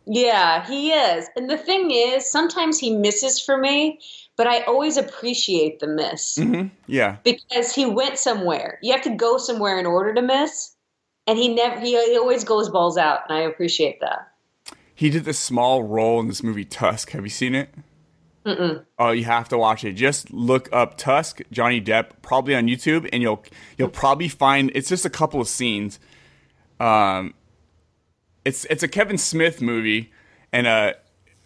[0.07, 1.27] Yeah, he is.
[1.35, 3.99] And the thing is, sometimes he misses for me,
[4.37, 8.79] but I always appreciate the miss hmm Yeah, because he went somewhere.
[8.83, 10.75] You have to go somewhere in order to miss,
[11.27, 11.79] and he never.
[11.79, 14.31] He, he always goes balls out, and I appreciate that.
[14.93, 17.11] he did this small role in this movie Tusk.
[17.11, 17.69] Have you seen it?
[18.45, 18.85] Mm-mm.
[18.99, 19.93] Oh, you have to watch it.
[19.93, 23.43] Just look up Tusk, Johnny Depp, probably on YouTube, and you'll
[23.77, 25.99] you'll probably find it's just a couple of scenes.
[26.79, 27.33] Um,
[28.43, 30.11] it's it's a Kevin Smith movie,
[30.53, 30.93] and uh,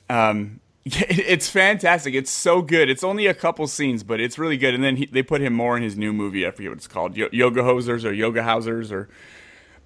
[0.10, 2.14] um, it's fantastic.
[2.14, 2.90] It's so good.
[2.90, 4.74] It's only a couple scenes, but it's really good.
[4.74, 6.46] And then he, they put him more in his new movie.
[6.46, 9.10] I forget what it's called, Yo- Yoga Hosers or Yoga Housers or.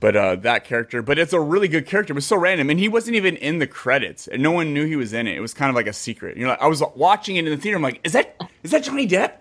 [0.03, 2.11] But uh, that character, but it's a really good character.
[2.11, 4.85] It was so random, and he wasn't even in the credits, and no one knew
[4.85, 5.37] he was in it.
[5.37, 6.35] It was kind of like a secret.
[6.35, 7.77] You know, I was watching it in the theater.
[7.77, 9.35] I'm like, is that is that Johnny Depp?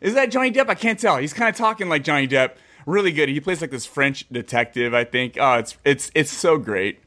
[0.00, 0.68] Is that Johnny Depp?
[0.68, 1.16] I can't tell.
[1.16, 2.52] He's kind of talking like Johnny Depp.
[2.86, 3.28] Really good.
[3.28, 4.94] He plays like this French detective.
[4.94, 5.36] I think.
[5.36, 7.00] Oh, it's it's it's so great.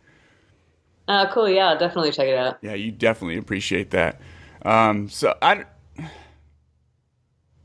[1.07, 1.47] Uh, cool.
[1.47, 2.57] Yeah, definitely check it out.
[2.61, 4.19] Yeah, you definitely appreciate that.
[4.65, 5.63] Um, so I.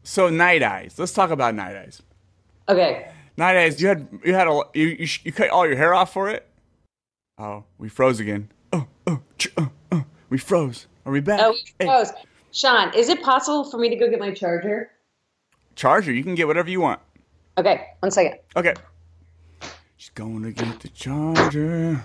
[0.05, 0.95] So Night Eyes.
[1.01, 2.01] Let's talk about Night Eyes.
[2.69, 3.11] Okay.
[3.37, 3.81] Night eyes.
[3.81, 6.29] You had you had a you you, sh- you cut all your hair off for
[6.31, 6.47] it.
[7.39, 8.51] Oh, we froze again.
[8.73, 10.05] Oh oh ch- oh oh.
[10.31, 10.87] We froze.
[11.05, 11.41] Are we back?
[11.43, 12.13] Oh, we Hey, froze.
[12.53, 14.91] Sean, is it possible for me to go get my charger?
[15.75, 16.13] charger.
[16.13, 17.01] You can get whatever you want.
[17.59, 18.39] Okay, one second.
[18.57, 18.75] Okay.
[19.99, 22.03] She's going to get the charger.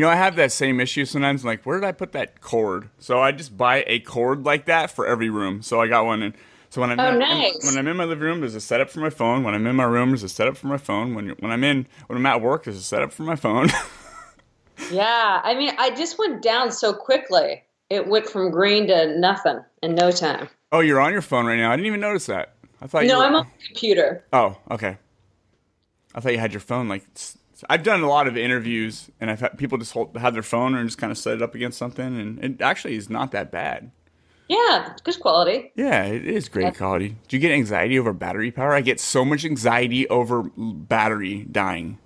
[0.00, 1.44] You know, I have that same issue sometimes.
[1.44, 2.88] Like, where did I put that cord?
[3.00, 5.60] So I just buy a cord like that for every room.
[5.60, 6.22] So I got one.
[6.22, 6.32] And
[6.70, 7.66] so when I'm Oh, in, nice.
[7.66, 9.44] when I'm in my living room, there's a setup for my phone.
[9.44, 11.14] When I'm in my room, there's a setup for my phone.
[11.14, 13.68] When when I'm in when I'm at work, there's a setup for my phone.
[14.90, 17.62] Yeah, I mean, I just went down so quickly.
[17.90, 20.48] It went from green to nothing in no time.
[20.72, 21.70] oh, you're on your phone right now.
[21.70, 22.54] I didn't even notice that.
[22.80, 24.24] I thought you No, were, I'm on the computer.
[24.32, 24.96] Oh, okay.
[26.14, 26.88] I thought you had your phone.
[26.88, 27.04] Like,
[27.60, 30.42] s- I've done a lot of interviews, and I've had people just hold, have their
[30.42, 33.32] phone and just kind of set it up against something, and it actually is not
[33.32, 33.90] that bad.
[34.48, 35.70] Yeah, good quality.
[35.76, 37.16] Yeah, it is great quality.
[37.28, 38.72] Do you get anxiety over battery power?
[38.72, 41.98] I get so much anxiety over battery dying.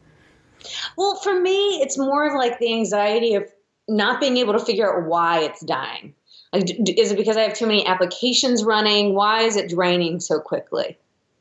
[0.99, 3.51] Well, for me, it's more of like the anxiety of
[3.88, 6.14] not being able to figure out why it's dying.
[6.53, 9.14] Like, is it because I have too many applications running?
[9.14, 10.99] Why is it draining so quickly?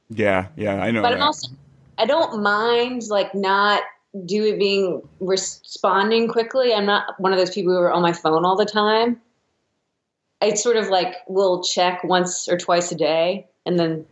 [0.10, 1.02] Yeah, yeah, I know.
[1.02, 1.18] But that.
[1.18, 1.50] I'm also,
[1.98, 3.84] I don't mind like not
[4.26, 6.74] doing being responding quickly.
[6.74, 9.22] I'm not one of those people who are on my phone all the time.
[10.42, 14.06] I sort of like will check once or twice a day, and then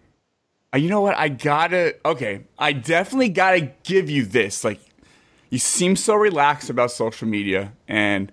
[0.73, 1.17] Uh, you know what?
[1.17, 1.95] I gotta.
[2.05, 4.63] Okay, I definitely gotta give you this.
[4.63, 4.79] Like,
[5.49, 8.31] you seem so relaxed about social media, and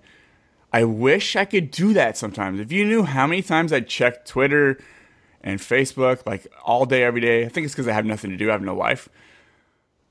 [0.71, 2.59] I wish I could do that sometimes.
[2.59, 4.79] If you knew how many times I check Twitter
[5.41, 8.37] and Facebook, like all day, every day, I think it's because I have nothing to
[8.37, 8.49] do.
[8.49, 9.09] I have no life.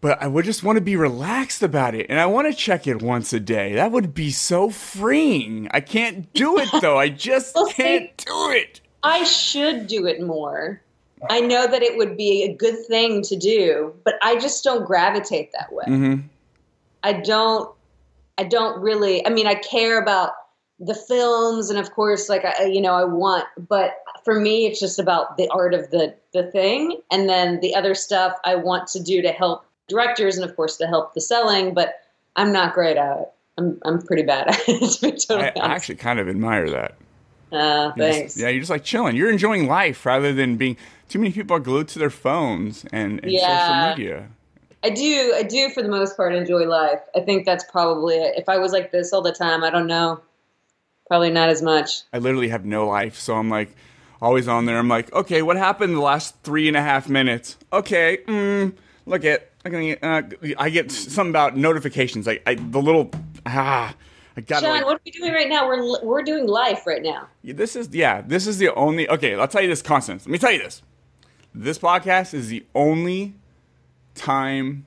[0.01, 2.87] But I would just want to be relaxed about it, and I want to check
[2.87, 3.75] it once a day.
[3.75, 5.69] That would be so freeing.
[5.73, 6.99] I can't do it though.
[6.99, 8.81] I just Well, can't do it.
[9.03, 10.83] I should do it more.
[11.31, 14.87] I know that it would be a good thing to do, but I just don't
[14.87, 15.85] gravitate that way.
[15.87, 16.21] Mm-hmm.
[17.03, 17.75] I don't
[18.39, 20.33] I don't really I mean I care about
[20.79, 24.79] the films and of course like I you know I want but for me it's
[24.79, 28.87] just about the art of the the thing and then the other stuff I want
[28.89, 31.95] to do to help directors and of course to help the selling but
[32.37, 33.29] I'm not great at it.
[33.57, 36.71] I'm I'm pretty bad at it to be totally I, I actually kind of admire
[36.71, 36.95] that.
[37.51, 38.37] Uh, You're just- thanks.
[38.41, 39.17] yeah, you're just like chilling.
[39.17, 40.77] You're enjoying life rather than being.
[41.09, 43.89] Too many people are glued to their phones and, and Yeah.
[43.89, 44.29] social media.
[44.85, 45.33] I do.
[45.35, 47.01] I do, for the most part, enjoy life.
[47.17, 48.35] I think that's probably it.
[48.39, 50.21] If I was like this all the time, I don't know.
[51.09, 52.03] Probably not as much.
[52.13, 53.75] I literally have no life, so I'm like
[54.21, 54.77] always on there.
[54.79, 57.57] I'm like, okay, what happened the last three and a half minutes?
[57.73, 58.75] Okay, mm,
[59.07, 59.51] look at.
[59.75, 60.23] I get, uh,
[60.59, 63.11] I get something about notifications, like I, the little
[63.47, 63.95] ah.
[64.37, 65.67] I got Sean, like, what are we doing right now?
[65.67, 67.27] We're we're doing life right now.
[67.43, 68.21] This is yeah.
[68.21, 69.09] This is the only.
[69.09, 70.27] Okay, I'll tell you this, Constance.
[70.27, 70.83] Let me tell you this.
[71.53, 73.35] This podcast is the only
[74.15, 74.87] time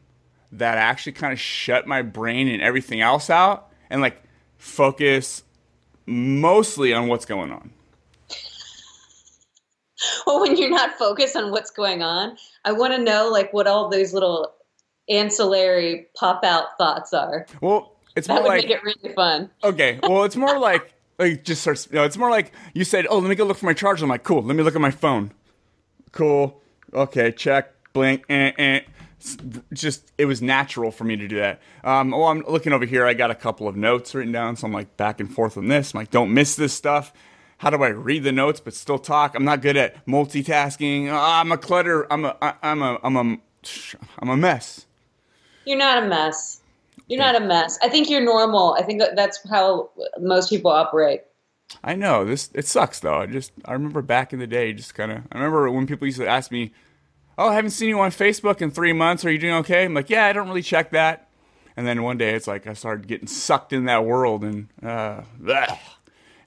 [0.54, 4.22] that I actually kind of shut my brain and everything else out and like
[4.58, 5.44] focus
[6.06, 7.72] mostly on what's going on.
[10.26, 13.68] Well, when you're not focused on what's going on, I want to know like what
[13.68, 14.54] all those little
[15.12, 17.46] ancillary pop out thoughts are.
[17.62, 19.50] Well, it's That more would like make it really fun.
[19.64, 20.00] okay.
[20.04, 21.88] Well, it's more like like just starts.
[21.92, 23.06] You know, it's more like you said.
[23.10, 24.04] Oh, let me go look for my charger.
[24.06, 24.42] I'm like, cool.
[24.42, 25.32] Let me look at my phone.
[26.12, 26.62] Cool.
[26.94, 27.32] Okay.
[27.32, 27.72] Check.
[27.94, 28.24] Blink.
[28.30, 28.80] Eh, eh.
[29.72, 31.62] Just it was natural for me to do that.
[31.84, 33.06] Um, well, I'm looking over here.
[33.06, 35.68] I got a couple of notes written down, so I'm like back and forth on
[35.68, 35.94] this.
[35.94, 37.14] I'm like, don't miss this stuff.
[37.60, 39.36] How do I read the notes but still talk?
[39.36, 41.10] I'm not good at multitasking.
[41.12, 42.12] Ah, I'm a clutter.
[42.12, 42.36] I'm a.
[42.42, 43.00] I- I'm a.
[43.04, 43.38] I'm a.
[44.18, 44.88] I'm a mess.
[45.66, 46.62] You're not a mess.
[47.08, 47.78] You're not a mess.
[47.82, 48.76] I think you're normal.
[48.80, 51.24] I think that's how most people operate.
[51.84, 52.50] I know this.
[52.54, 53.16] It sucks though.
[53.16, 55.18] I just I remember back in the day, just kind of.
[55.32, 56.74] I remember when people used to ask me,
[57.38, 59.26] "Oh, I haven't seen you on Facebook in three months.
[59.26, 61.30] Are you doing okay?" I'm like, "Yeah, I don't really check that."
[61.78, 65.22] And then one day, it's like I started getting sucked in that world, and uh,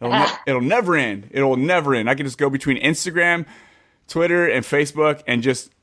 [0.01, 1.29] it'll ne- it'll never end.
[1.31, 2.11] It'll never end.
[2.11, 3.47] I can just go between Instagram,
[4.09, 5.74] Twitter, and Facebook, and just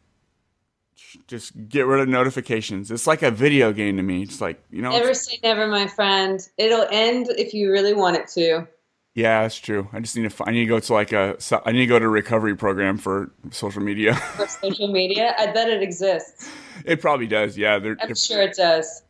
[1.28, 2.92] just get rid of notifications.
[2.92, 4.24] It's like a video game to me.
[4.24, 4.92] It's like you know.
[4.92, 6.40] Never say never, my friend.
[6.58, 8.68] It'll end if you really want it to.
[9.14, 9.90] Yeah, that's true.
[9.92, 10.44] I just need to.
[10.46, 11.38] I need to go to like a.
[11.66, 14.16] I need to go to a recovery program for social media.
[14.16, 16.50] For social media, I bet it exists.
[16.86, 17.58] it probably does.
[17.58, 19.04] Yeah, they're, I'm they're- sure it does.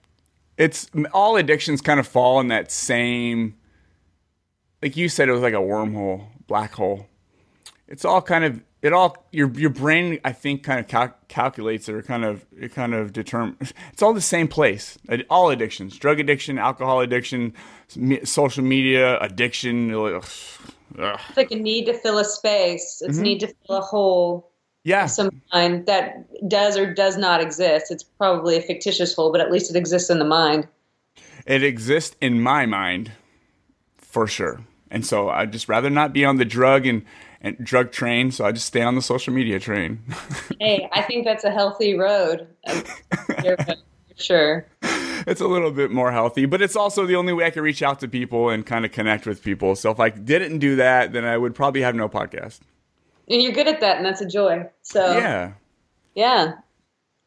[0.57, 3.55] it's all addictions kind of fall in that same.
[4.81, 7.05] Like you said, it was like a wormhole, black hole.
[7.87, 11.87] It's all kind of it all your your brain I think kind of cal- calculates
[11.87, 14.97] it or kind of it kind of determines it's all the same place.
[15.29, 17.53] All addictions, drug addiction, alcohol addiction,
[18.23, 19.93] social media addiction.
[19.93, 20.23] ugh,
[20.99, 21.19] ugh.
[21.29, 23.01] It's like a need to fill a space.
[23.05, 23.21] It's Mhm.
[23.21, 24.47] need to fill a hole.
[24.83, 25.05] Yeah.
[25.05, 27.91] Some kind that does or does not exist.
[27.91, 30.67] It's probably a fictitious hole, but at least it exists in the mind.
[31.45, 33.11] It exists in my mind,
[33.97, 34.61] for sure.
[34.89, 37.03] And so I'd just rather not be on the drug and,
[37.41, 38.31] and drug train.
[38.31, 40.01] So I just stay on the social media train.
[40.59, 42.47] hey, I think that's a healthy road.
[42.67, 42.83] Um,
[43.27, 43.75] for
[44.15, 44.65] sure.
[45.27, 47.81] it's a little bit more healthy, but it's also the only way I can reach
[47.81, 49.75] out to people and kind of connect with people.
[49.75, 52.59] So if I didn't do that, then I would probably have no podcast.
[53.29, 54.67] And you're good at that, and that's a joy.
[54.81, 55.53] So Yeah.
[56.15, 56.53] yeah.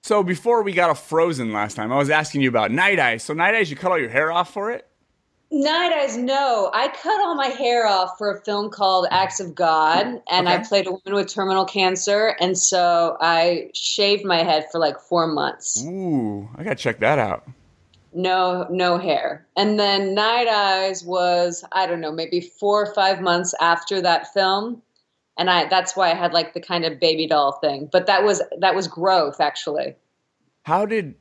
[0.02, 3.22] So before we got a frozen last time, I was asking you about night eyes.
[3.22, 4.86] So night eyes, you cut all your hair off for it?
[5.54, 6.68] Night Eyes, no.
[6.74, 10.58] I cut all my hair off for a film called Acts of God, and I
[10.58, 15.28] played a woman with terminal cancer, and so I shaved my head for like four
[15.28, 15.80] months.
[15.86, 17.48] Ooh, I gotta check that out.
[18.12, 19.46] No, no hair.
[19.56, 24.32] And then Night Eyes was I don't know, maybe four or five months after that
[24.34, 24.82] film,
[25.38, 27.88] and I that's why I had like the kind of baby doll thing.
[27.92, 29.94] But that was that was growth actually.
[30.64, 31.14] How did?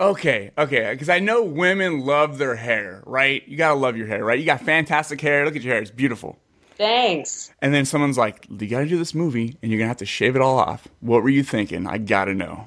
[0.00, 3.46] Okay, okay, because I know women love their hair, right?
[3.46, 4.38] You gotta love your hair, right?
[4.38, 5.44] You got fantastic hair.
[5.44, 6.38] Look at your hair; it's beautiful.
[6.76, 7.52] Thanks.
[7.62, 10.34] And then someone's like, "You gotta do this movie, and you're gonna have to shave
[10.34, 11.86] it all off." What were you thinking?
[11.86, 12.66] I gotta know.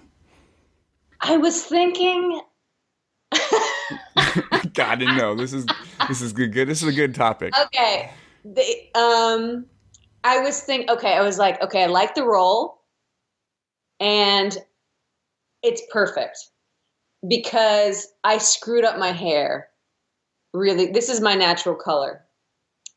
[1.20, 2.40] I was thinking
[3.32, 5.36] I gotta know.
[5.36, 5.66] This is
[6.08, 6.54] this is good.
[6.54, 6.68] Good.
[6.70, 7.54] This is a good topic.
[7.60, 8.10] Okay.
[8.46, 8.63] The,
[8.96, 9.66] um,
[10.24, 10.90] I was think.
[10.90, 12.82] Okay, I was like, okay, I like the role,
[14.00, 14.58] and
[15.62, 16.38] it's perfect
[17.28, 19.70] because I screwed up my hair.
[20.54, 22.26] Really, this is my natural color,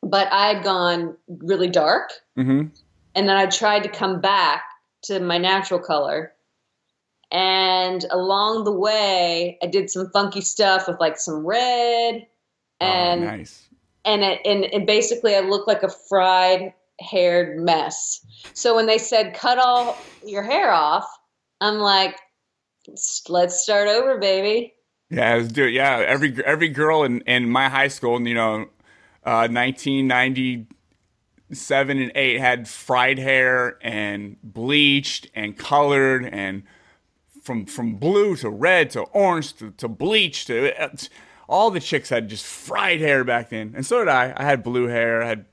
[0.03, 2.69] but I had gone really dark, Mm-hmm.
[3.15, 4.63] and then I tried to come back
[5.05, 6.33] to my natural color.
[7.33, 12.27] And along the way, I did some funky stuff with like some red
[12.81, 13.69] and oh, nice.
[14.05, 18.25] and it, and, and basically I looked like a fried haired mess.
[18.55, 21.07] So when they said cut all your hair off,
[21.61, 22.19] I'm like,
[23.29, 24.75] "Let's- start over, baby.
[25.11, 25.73] Yeah, let's do it.
[25.73, 28.67] Yeah, every every girl in, in my high school, you know,
[29.25, 36.63] uh, 1997 and eight had fried hair and bleached and colored and
[37.43, 40.89] from from blue to red to orange to, to bleach to uh,
[41.49, 44.33] all the chicks had just fried hair back then, and so did I.
[44.37, 45.47] I had blue hair, I had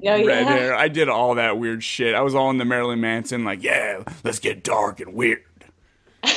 [0.00, 0.42] Oh, red yeah.
[0.44, 0.74] hair.
[0.76, 2.14] I did all that weird shit.
[2.14, 5.42] I was all in the Marilyn Manson, like, yeah, let's get dark and weird.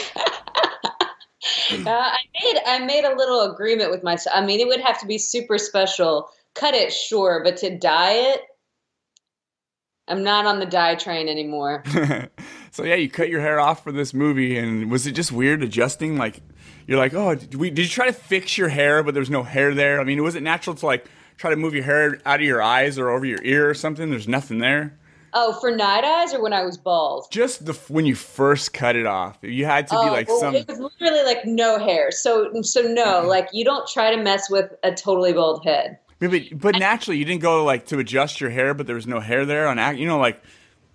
[1.72, 4.36] Uh, I made I made a little agreement with myself.
[4.36, 6.30] I mean, it would have to be super special.
[6.54, 8.42] Cut it, sure, but to dye it,
[10.08, 11.84] I'm not on the dye train anymore.
[12.72, 15.64] so yeah, you cut your hair off for this movie, and was it just weird
[15.64, 16.18] adjusting?
[16.18, 16.42] Like,
[16.88, 19.44] you're like, oh, did, we, did you try to fix your hair, but there's no
[19.44, 20.02] hair there?
[20.02, 21.06] I mean, was it natural to like
[21.38, 24.10] try to move your hair out of your eyes or over your ear or something?
[24.10, 25.00] There's nothing there.
[25.34, 27.28] Oh, for night eyes or when I was bald?
[27.32, 30.40] Just the when you first cut it off, you had to be Oh, like well,
[30.40, 30.56] some.
[30.56, 32.12] It was literally like no hair.
[32.12, 35.98] So so no, like you don't try to mess with a totally bald head.
[36.20, 39.20] Maybe, but naturally, you didn't go like to adjust your hair, but there was no
[39.20, 39.98] hair there on act.
[39.98, 40.42] You know, like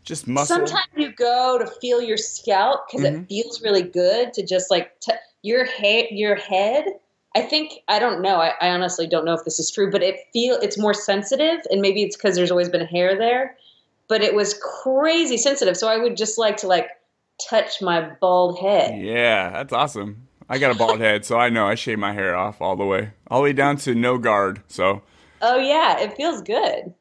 [0.04, 0.56] just muscle.
[0.56, 3.22] Sometimes you go to feel your scalp because Mhm.
[3.22, 6.84] it feels really good to just like t- your hair, your head.
[7.34, 8.36] I think I don't know.
[8.36, 11.60] I, I honestly don't know if this is true, but it feel it's more sensitive,
[11.70, 13.56] and maybe it's because there's always been hair there.
[14.08, 16.88] But it was crazy sensitive, so I would just like to like
[17.48, 19.00] touch my bald head.
[19.00, 20.28] Yeah, that's awesome.
[20.48, 22.84] I got a bald head, so I know I shave my hair off all the
[22.84, 24.62] way, all the way down to no guard.
[24.68, 25.02] So
[25.42, 26.94] Oh yeah, it feels good.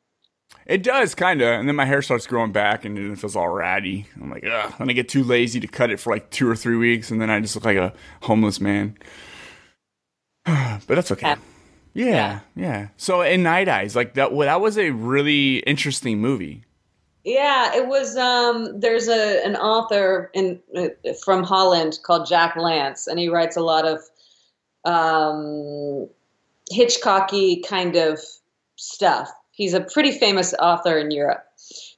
[0.66, 3.36] it does kind of, and then my hair starts growing back, and then it feels
[3.36, 4.08] all ratty.
[4.20, 4.74] I'm like, ugh.
[4.80, 7.22] Then I get too lazy to cut it for like two or three weeks, and
[7.22, 8.98] then I just look like a homeless man.
[10.46, 11.36] but that's okay.
[11.94, 12.90] Yeah, yeah.
[12.98, 16.65] So in Night Eyes, like that, well, that was a really interesting movie.
[17.26, 18.16] Yeah, it was.
[18.16, 20.90] Um, there's a an author in uh,
[21.24, 24.00] from Holland called Jack Lance, and he writes a lot of
[24.86, 26.08] um,
[26.72, 28.20] Hitchcocky kind of
[28.76, 29.32] stuff.
[29.52, 31.44] He's a pretty famous author in Europe.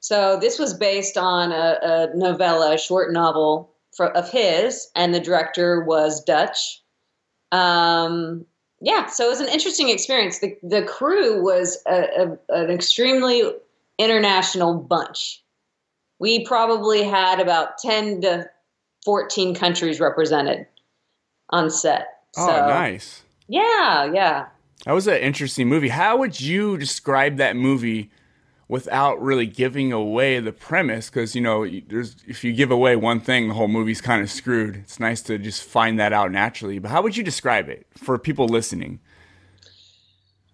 [0.00, 5.12] So this was based on a, a novella, a short novel for, of his, and
[5.12, 6.82] the director was Dutch.
[7.52, 8.46] Um,
[8.80, 10.38] yeah, so it was an interesting experience.
[10.38, 13.42] The the crew was a, a, an extremely
[13.98, 15.42] international bunch.
[16.18, 18.50] We probably had about 10 to
[19.04, 20.66] 14 countries represented
[21.50, 22.08] on set.
[22.36, 23.22] Oh, so, nice.
[23.48, 24.46] Yeah, yeah.
[24.84, 25.88] That was an interesting movie.
[25.88, 28.10] How would you describe that movie
[28.68, 33.18] without really giving away the premise because you know there's if you give away one
[33.18, 36.78] thing the whole movie's kind of screwed it's nice to just find that out naturally
[36.78, 39.00] but how would you describe it for people listening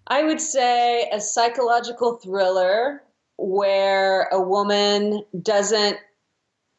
[0.07, 3.03] I would say a psychological thriller
[3.37, 5.97] where a woman doesn't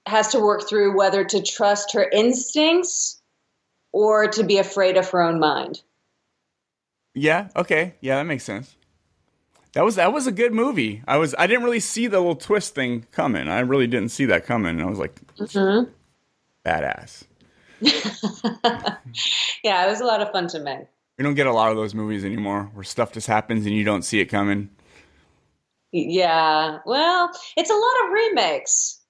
[0.07, 3.21] has to work through whether to trust her instincts
[3.93, 5.83] or to be afraid of her own mind.
[7.15, 8.77] yeah okay yeah that makes sense
[9.73, 12.37] that was that was a good movie i was i didn't really see the little
[12.37, 15.91] twist thing coming i really didn't see that coming i was like Mhm.
[16.65, 17.25] badass
[19.65, 20.87] Yeah, it was a lot of fun to make.
[21.19, 23.85] we don't get a lot of those movies anymore where stuff just happens and you
[23.85, 24.71] don't see it coming
[26.05, 29.01] Yeah, well, it's a lot of remakes.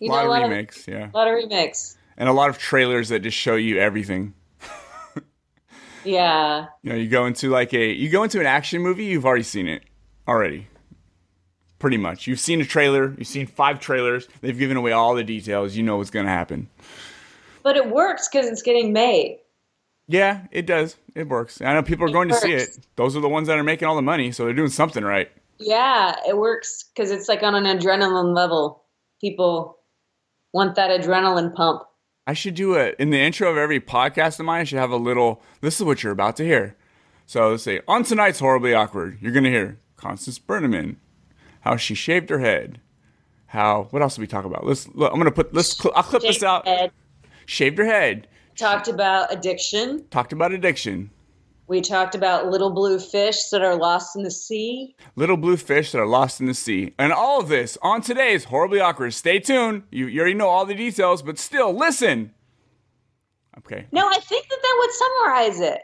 [0.00, 1.96] a lot know, of remakes yeah a lot of remakes.
[2.16, 4.32] and a lot of trailers that just show you everything
[6.04, 6.66] Yeah.
[6.82, 9.42] You know, you go into like a you go into an action movie, you've already
[9.42, 9.82] seen it
[10.26, 10.68] already.
[11.80, 12.26] Pretty much.
[12.26, 15.82] You've seen a trailer, you've seen five trailers, they've given away all the details, you
[15.82, 16.68] know what's going to happen.
[17.62, 19.38] But it works because it's getting made.
[20.06, 20.96] Yeah, it does.
[21.14, 21.60] It works.
[21.60, 22.78] I know people are It going to see it.
[22.96, 25.30] Those are the ones that are making all the money, so they're doing something right.
[25.58, 28.84] Yeah, it works because it's like on an adrenaline level.
[29.20, 29.78] People
[30.52, 31.82] want that adrenaline pump.
[32.26, 34.60] I should do it in the intro of every podcast of mine.
[34.60, 35.42] I should have a little.
[35.60, 36.76] This is what you're about to hear.
[37.26, 39.18] So let's say on tonight's horribly awkward.
[39.20, 40.96] You're gonna hear Constance Brenneman,
[41.62, 42.80] how she shaved her head.
[43.46, 44.66] How what else did we talk about?
[44.66, 44.88] Let's.
[44.88, 45.54] Look, I'm gonna put.
[45.54, 45.84] Let's.
[45.86, 46.66] I'll clip this out.
[46.66, 46.92] head.
[47.46, 48.28] Shaved her head.
[48.56, 50.04] Talked about addiction.
[50.10, 51.10] Talked about addiction.
[51.68, 54.96] We talked about little blue fish that are lost in the sea.
[55.16, 56.94] Little blue fish that are lost in the sea.
[56.98, 59.12] And all of this on today's horribly awkward.
[59.12, 59.82] Stay tuned.
[59.90, 62.32] You, you already know all the details, but still listen.
[63.58, 63.86] Okay.
[63.92, 65.80] No, I think that that would summarize it.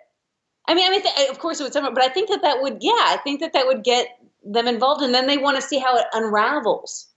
[0.66, 2.62] I mean, I mean, th- of course it would summarize, but I think that that
[2.62, 4.08] would, yeah, I think that that would get
[4.42, 7.08] them involved, and then they want to see how it unravels.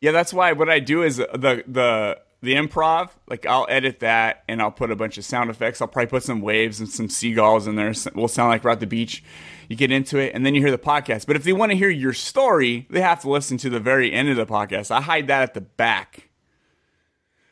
[0.00, 3.10] Yeah, that's why what I do is uh, the the the improv.
[3.28, 5.80] Like I'll edit that and I'll put a bunch of sound effects.
[5.80, 7.92] I'll probably put some waves and some seagulls in there.
[8.14, 9.22] We'll sound like we're at the beach.
[9.68, 11.26] You get into it and then you hear the podcast.
[11.26, 14.12] But if they want to hear your story, they have to listen to the very
[14.12, 14.90] end of the podcast.
[14.90, 16.28] I hide that at the back.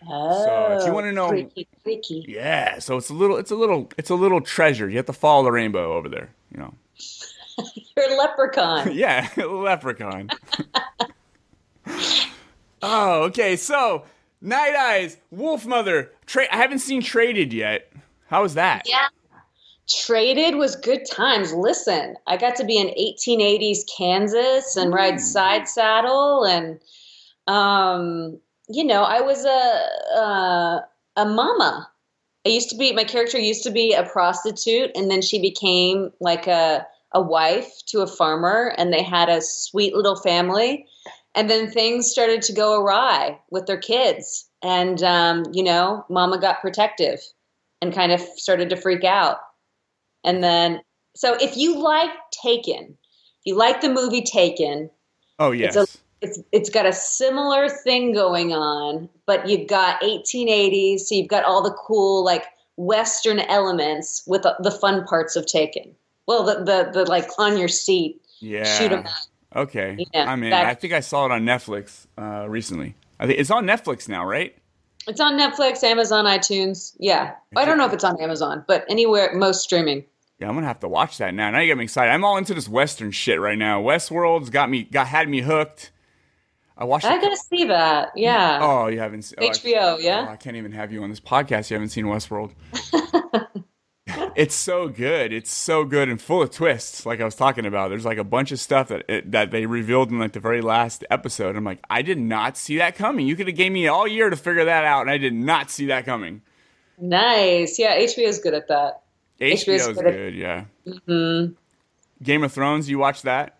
[0.08, 2.24] Oh, so if you oh, wanna know- freaky, freaky.
[2.26, 4.88] Yeah, so it's a little it's a little it's a little treasure.
[4.88, 6.74] You have to follow the rainbow over there, you know.
[7.96, 8.92] You're a leprechaun.
[8.94, 10.30] yeah, leprechaun.
[12.82, 13.56] oh, okay.
[13.56, 14.04] So,
[14.40, 16.12] Night Eyes, Wolf Mother.
[16.26, 17.92] Tra- I haven't seen Traded yet.
[18.28, 18.82] How was that?
[18.86, 19.08] Yeah.
[19.88, 21.52] Traded was good times.
[21.52, 26.78] Listen, I got to be in 1880s Kansas and ride side saddle, and
[27.48, 30.80] um, you know, I was a uh,
[31.16, 31.90] a mama.
[32.46, 36.12] I used to be my character used to be a prostitute, and then she became
[36.20, 40.86] like a a wife to a farmer, and they had a sweet little family.
[41.34, 46.40] And then things started to go awry with their kids, and um, you know, mama
[46.40, 47.20] got protective
[47.80, 49.38] and kind of started to freak out.
[50.24, 50.80] And then,
[51.14, 52.10] so if you like
[52.42, 52.96] Taken,
[53.38, 54.90] if you like the movie Taken,
[55.38, 55.76] Oh yes.
[55.76, 61.14] it's a it's it's got a similar thing going on, but you've got 1880s, so
[61.14, 62.44] you've got all the cool like
[62.76, 65.94] Western elements with the, the fun parts of Taken.
[66.26, 68.64] Well, the the, the like on your seat, yeah.
[68.64, 69.12] shoot 'em up.
[69.54, 70.06] Okay.
[70.14, 70.52] Yeah, I'm in.
[70.52, 72.94] I think I saw it on Netflix uh, recently.
[73.18, 74.56] I think it's on Netflix now, right?
[75.06, 76.94] It's on Netflix, Amazon, iTunes.
[76.98, 80.04] Yeah, I don't know if it's on Amazon, but anywhere most streaming.
[80.38, 81.50] Yeah, I'm gonna have to watch that now.
[81.50, 82.10] Now you got me excited.
[82.10, 83.82] I'm all into this Western shit right now.
[83.82, 85.90] Westworld's got me, got had me hooked.
[86.78, 87.04] I watched.
[87.04, 88.12] I gotta see that.
[88.16, 88.58] Yeah.
[88.62, 90.26] Oh, you haven't seen oh, I- HBO, yeah?
[90.28, 91.70] Oh, I can't even have you on this podcast.
[91.70, 92.52] You haven't seen Westworld.
[94.36, 95.32] it's so good.
[95.32, 97.04] It's so good and full of twists.
[97.06, 99.66] Like I was talking about, there's like a bunch of stuff that it, that they
[99.66, 101.56] revealed in like the very last episode.
[101.56, 103.26] I'm like, I did not see that coming.
[103.26, 105.70] You could have gave me all year to figure that out, and I did not
[105.70, 106.42] see that coming.
[106.98, 107.78] Nice.
[107.78, 109.02] Yeah, HBO is good at that.
[109.40, 110.34] HBO is good at- good.
[110.34, 110.64] Yeah.
[111.06, 111.46] hmm
[112.22, 112.90] Game of Thrones.
[112.90, 113.56] You watch that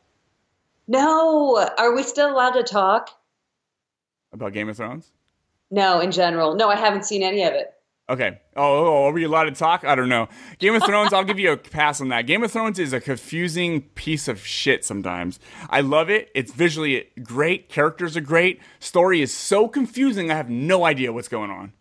[0.87, 3.11] No, are we still allowed to talk?
[4.33, 5.11] about Game of Thrones?
[5.71, 6.55] No, in general.
[6.55, 7.73] No, I haven't seen any of it.
[8.11, 8.41] Okay.
[8.57, 9.85] Oh, oh, oh, are we allowed to talk?
[9.85, 10.29] I don't know.
[10.59, 12.27] Game of Thrones, I'll give you a pass on that.
[12.27, 15.39] Game of Thrones is a confusing piece of shit sometimes.
[15.71, 16.29] I love it.
[16.35, 17.69] It's visually great.
[17.69, 18.61] Characters are great.
[18.81, 20.31] Story is so confusing.
[20.31, 21.73] I have no idea what's going on.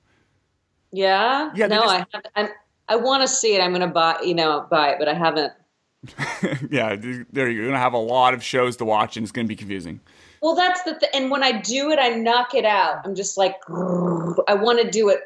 [0.91, 1.51] Yeah.
[1.55, 2.27] Yeah, No, just- I haven't.
[2.36, 2.49] I,
[2.88, 3.61] I want to see it.
[3.61, 4.19] I'm gonna buy.
[4.23, 5.51] You know, buy it, but I haven't.
[6.69, 7.45] yeah, there you go.
[7.45, 9.55] You're going to have a lot of shows to watch and it's going to be
[9.57, 9.99] confusing.
[10.41, 13.01] Well, that's the th- and when I do it, I knock it out.
[13.03, 13.55] I'm just like,
[14.47, 15.19] I want to do it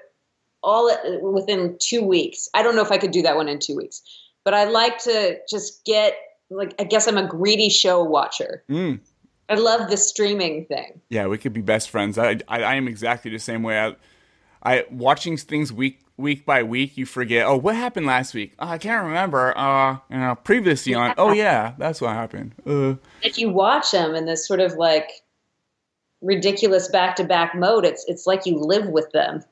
[0.63, 0.89] all
[1.21, 2.49] within two weeks.
[2.53, 4.01] I don't know if I could do that one in two weeks,
[4.43, 6.15] but I like to just get
[6.49, 6.75] like.
[6.79, 8.63] I guess I'm a greedy show watcher.
[8.69, 8.99] Mm.
[9.49, 11.01] I love the streaming thing.
[11.09, 12.17] Yeah, we could be best friends.
[12.17, 13.77] I, I, I am exactly the same way.
[13.77, 13.95] I,
[14.63, 17.45] I watching things week week by week, you forget.
[17.45, 18.53] Oh, what happened last week?
[18.59, 19.57] Oh, I can't remember.
[19.57, 21.13] Uh, you know, previously on.
[21.17, 22.53] Oh yeah, that's what happened.
[22.65, 25.09] Uh, If you watch them in this sort of like
[26.21, 29.43] ridiculous back to back mode, it's it's like you live with them.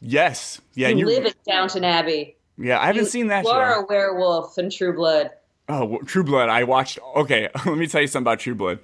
[0.00, 2.36] Yes, yeah, you live at Downton Abbey.
[2.56, 2.80] yeah.
[2.80, 3.56] I haven't you, seen that You show.
[3.56, 5.30] are a werewolf in True Blood.
[5.68, 6.48] Oh, True Blood.
[6.48, 6.98] I watched.
[7.16, 8.78] Okay, let me tell you something about True Blood.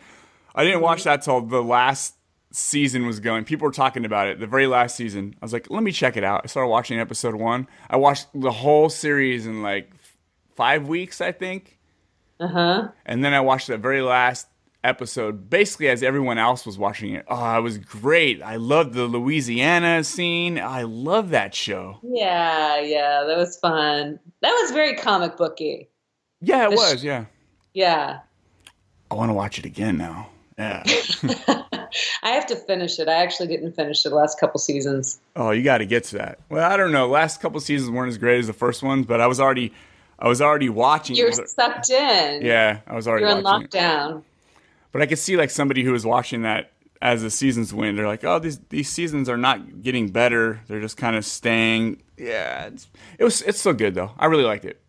[0.55, 2.15] I didn't watch that till the last
[2.53, 3.45] season was going.
[3.45, 4.39] People were talking about it.
[4.39, 5.35] The very last season.
[5.41, 6.43] I was like, let me check it out.
[6.45, 7.67] I started watching episode one.
[7.91, 9.91] I watched the whole series in like
[10.55, 11.79] five weeks, I think.
[12.39, 12.89] Uh huh.
[13.07, 14.47] And then I watched the very last
[14.85, 17.25] episode, basically as everyone else was watching it.
[17.29, 18.43] Oh, it was great.
[18.43, 20.59] I loved the Louisiana scene.
[20.59, 21.99] I love that show.
[22.03, 24.21] Yeah, yeah, that was fun.
[24.43, 25.89] That was very comic booky.
[26.41, 27.05] Yeah, it The sh- was.
[27.05, 27.25] Yeah.
[27.73, 28.19] Yeah.
[29.11, 30.29] I want to watch it again now.
[30.59, 30.85] Yeah.
[32.23, 33.09] I have to finish it.
[33.09, 35.21] I actually didn't finish it the last couple seasons.
[35.37, 36.39] Oh, you got to get to that.
[36.49, 37.09] Well, I don't know.
[37.09, 39.73] Last couple seasons weren't as great as the first ones, but I was already,
[40.19, 41.17] I was already watching.
[41.17, 41.49] You're it.
[41.49, 42.43] sucked in.
[42.45, 44.19] Yeah, I was already You're in lockdown.
[44.19, 44.25] it.
[44.95, 46.71] But I could see like somebody who was watching that
[47.03, 47.97] as the seasons went.
[47.97, 50.61] They're like, oh, these these seasons are not getting better.
[50.69, 52.01] They're just kind of staying.
[52.17, 52.87] Yeah, it's,
[53.19, 53.43] it was.
[53.43, 54.13] It's still good though.
[54.17, 54.81] I really liked it.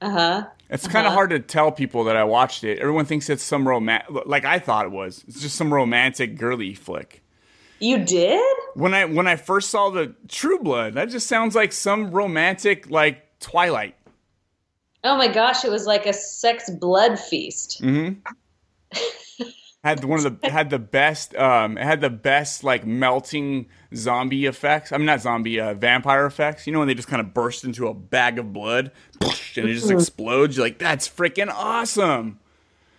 [0.00, 0.46] Uh huh.
[0.70, 2.78] It's kind of hard to tell people that I watched it.
[2.78, 5.22] Everyone thinks it's some romantic, like I thought it was.
[5.28, 7.22] It's just some romantic girly flick.
[7.78, 8.56] You did?
[8.72, 12.88] When I when I first saw the True Blood, that just sounds like some romantic
[12.88, 13.96] like Twilight.
[15.04, 17.82] Oh my gosh, it was like a sex blood feast.
[17.82, 18.20] Mm-hmm.
[19.84, 24.46] Had one of the had the best um it had the best like melting zombie
[24.46, 24.92] effects.
[24.92, 26.66] I'm not zombie uh, vampire effects.
[26.66, 29.74] You know when they just kind of burst into a bag of blood and it
[29.74, 29.94] just Mhm.
[29.94, 30.56] explodes.
[30.56, 32.38] You're like, that's freaking awesome.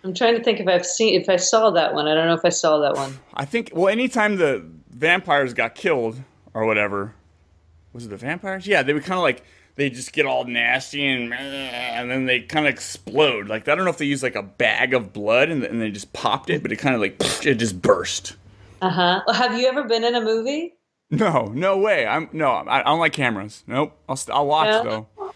[0.04, 2.06] I'm trying to think if I've seen if I saw that one.
[2.06, 3.18] I don't know if I saw that one.
[3.34, 6.20] I think well anytime the vampires got killed
[6.52, 7.14] or whatever,
[7.94, 8.66] was it the vampires?
[8.66, 9.42] Yeah, they would kind of like
[9.76, 13.48] they just get all nasty and and then they kind of explode.
[13.48, 15.90] Like I don't know if they used like a bag of blood and, and they
[15.90, 18.36] just popped it, but it kind of like it just burst.
[18.82, 19.22] Uh huh.
[19.26, 20.74] Well, have you ever been in a movie?
[21.10, 22.06] No, no way.
[22.06, 22.50] I'm no.
[22.50, 23.62] I, I don't like cameras.
[23.66, 23.96] Nope.
[24.08, 25.06] I'll st- I'll watch No?
[25.18, 25.34] though.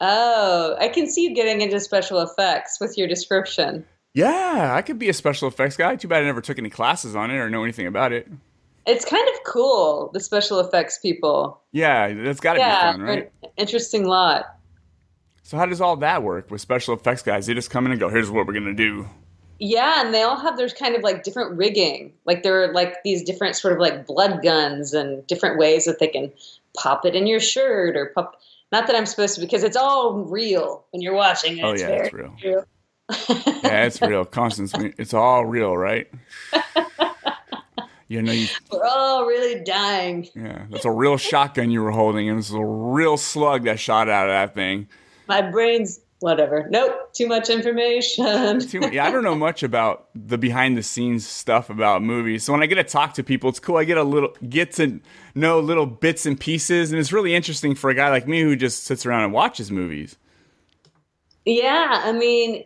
[0.00, 3.86] Oh, I can see you getting into special effects with your description.
[4.12, 5.96] Yeah, I could be a special effects guy.
[5.96, 8.28] Too bad I never took any classes on it or know anything about it.
[8.86, 11.60] It's kind of cool, the special effects people.
[11.72, 13.32] Yeah, that's got to yeah, be fun, right?
[13.56, 14.56] interesting lot.
[15.42, 17.46] So how does all that work with special effects guys?
[17.46, 19.08] They just come in and go, "Here's what we're gonna do."
[19.58, 22.12] Yeah, and they all have their kind of like different rigging.
[22.24, 25.98] Like there are like these different sort of like blood guns and different ways that
[25.98, 26.32] they can
[26.76, 28.40] pop it in your shirt or pop.
[28.72, 31.62] Not that I'm supposed to, because it's all real when you're watching it.
[31.64, 32.36] Oh, It's yeah, it's real.
[33.62, 34.24] Yeah, it's real.
[34.24, 36.08] Constance, it's all real, right?
[38.14, 40.28] You know, you, We're all really dying.
[40.34, 44.08] yeah, that's a real shotgun you were holding, and it's a real slug that shot
[44.08, 44.88] out of that thing.
[45.28, 46.66] My brain's whatever.
[46.70, 48.60] Nope, too much information.
[48.60, 52.44] Too much- yeah, I don't know much about the behind the scenes stuff about movies.
[52.44, 53.76] So when I get to talk to people, it's cool.
[53.76, 55.00] I get a little get to
[55.34, 58.54] know little bits and pieces, and it's really interesting for a guy like me who
[58.56, 60.16] just sits around and watches movies.
[61.44, 62.64] Yeah, I mean,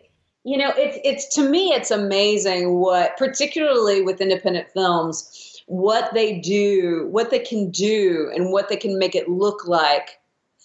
[0.49, 6.39] you know, it's it's to me it's amazing what particularly with independent films what they
[6.39, 10.19] do, what they can do and what they can make it look like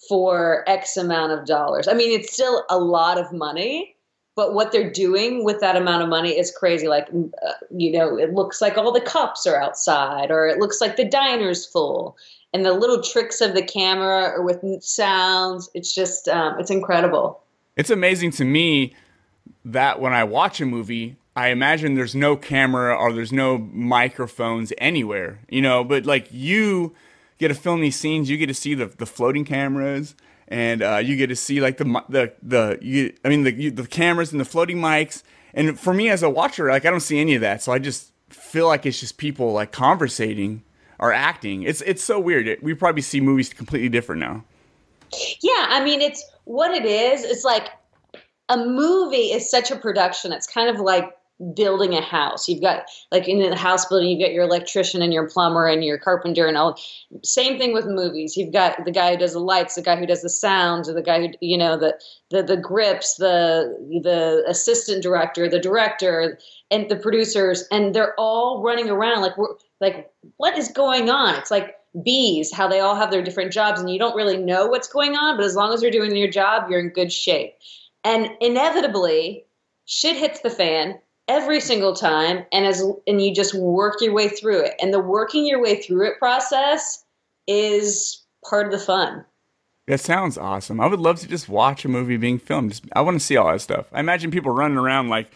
[0.08, 1.86] for x amount of dollars.
[1.86, 3.94] I mean, it's still a lot of money,
[4.34, 8.16] but what they're doing with that amount of money is crazy like uh, you know,
[8.16, 12.16] it looks like all the cups are outside or it looks like the diner's full.
[12.54, 17.42] And the little tricks of the camera or with sounds, it's just um, it's incredible.
[17.76, 18.94] It's amazing to me
[19.64, 24.72] that when I watch a movie, I imagine there's no camera or there's no microphones
[24.78, 26.94] anywhere, you know, but like you
[27.38, 30.14] get to film these scenes, you get to see the, the floating cameras
[30.46, 33.70] and uh, you get to see like the, the, the, you, I mean, the, you,
[33.70, 35.22] the cameras and the floating mics.
[35.54, 37.62] And for me as a watcher, like I don't see any of that.
[37.62, 40.62] So I just feel like it's just people like conversating
[41.00, 41.64] or acting.
[41.64, 42.46] It's, it's so weird.
[42.46, 44.44] It, we probably see movies completely different now.
[45.42, 47.24] Yeah, I mean, it's what it is.
[47.24, 47.68] It's like
[48.48, 50.32] a movie is such a production.
[50.32, 51.14] It's kind of like
[51.54, 52.48] building a house.
[52.48, 55.84] You've got like in the house building, you've got your electrician and your plumber and
[55.84, 56.78] your carpenter and all.
[57.24, 58.36] Same thing with movies.
[58.36, 60.92] You've got the guy who does the lights, the guy who does the sounds, or
[60.92, 61.98] the guy who you know the
[62.30, 66.38] the the grips, the the assistant director, the director,
[66.70, 71.34] and the producers, and they're all running around like we're like what is going on?
[71.34, 71.74] It's like
[72.04, 75.16] bees, how they all have their different jobs, and you don't really know what's going
[75.16, 77.54] on, but as long as you're doing your job, you're in good shape.
[78.04, 79.46] And inevitably,
[79.86, 80.98] shit hits the fan,
[81.28, 85.00] every single time and as and you just work your way through it and the
[85.00, 87.04] working your way through it process
[87.46, 89.24] is part of the fun
[89.86, 90.80] That sounds awesome.
[90.80, 92.70] I would love to just watch a movie being filmed.
[92.70, 93.86] Just, I want to see all that stuff.
[93.92, 95.30] I imagine people running around like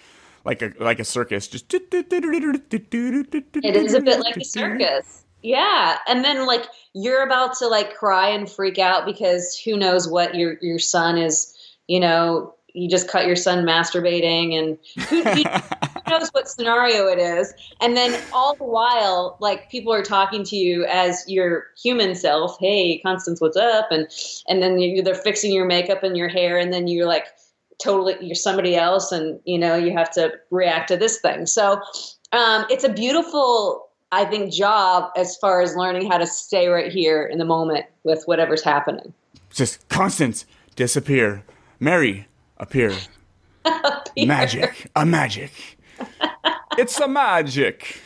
[0.45, 1.49] like a like a circus.
[1.49, 7.69] Just it is a bit like a circus yeah and then like you're about to
[7.69, 11.55] like cry and freak out because who knows what your your son is
[11.87, 15.43] you know you just cut your son masturbating and who, who
[16.09, 17.53] knows what scenario it is.
[17.81, 22.57] And then all the while like people are talking to you as your human self.
[22.61, 23.89] Hey constance what's up?
[23.91, 24.09] And
[24.49, 27.27] and then you, they're fixing your makeup and your hair and then you're like
[27.83, 31.47] totally you're somebody else and you know you have to react to this thing.
[31.47, 31.81] So
[32.33, 36.91] um, it's a beautiful i think job as far as learning how to stay right
[36.91, 39.13] here in the moment with whatever's happening.
[39.51, 41.45] Just Constance disappear,
[41.81, 42.28] Mary
[42.59, 42.93] appear,
[44.17, 45.53] magic, a magic.
[46.79, 48.01] it's a magic.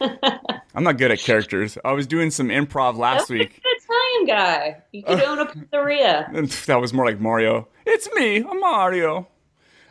[0.00, 1.76] I'm not good at characters.
[1.84, 3.60] I was doing some improv last week.
[3.64, 4.82] Italian guy.
[4.92, 6.64] You could own a pizzeria.
[6.66, 7.68] That was more like Mario.
[7.86, 9.28] It's me, I'm Mario.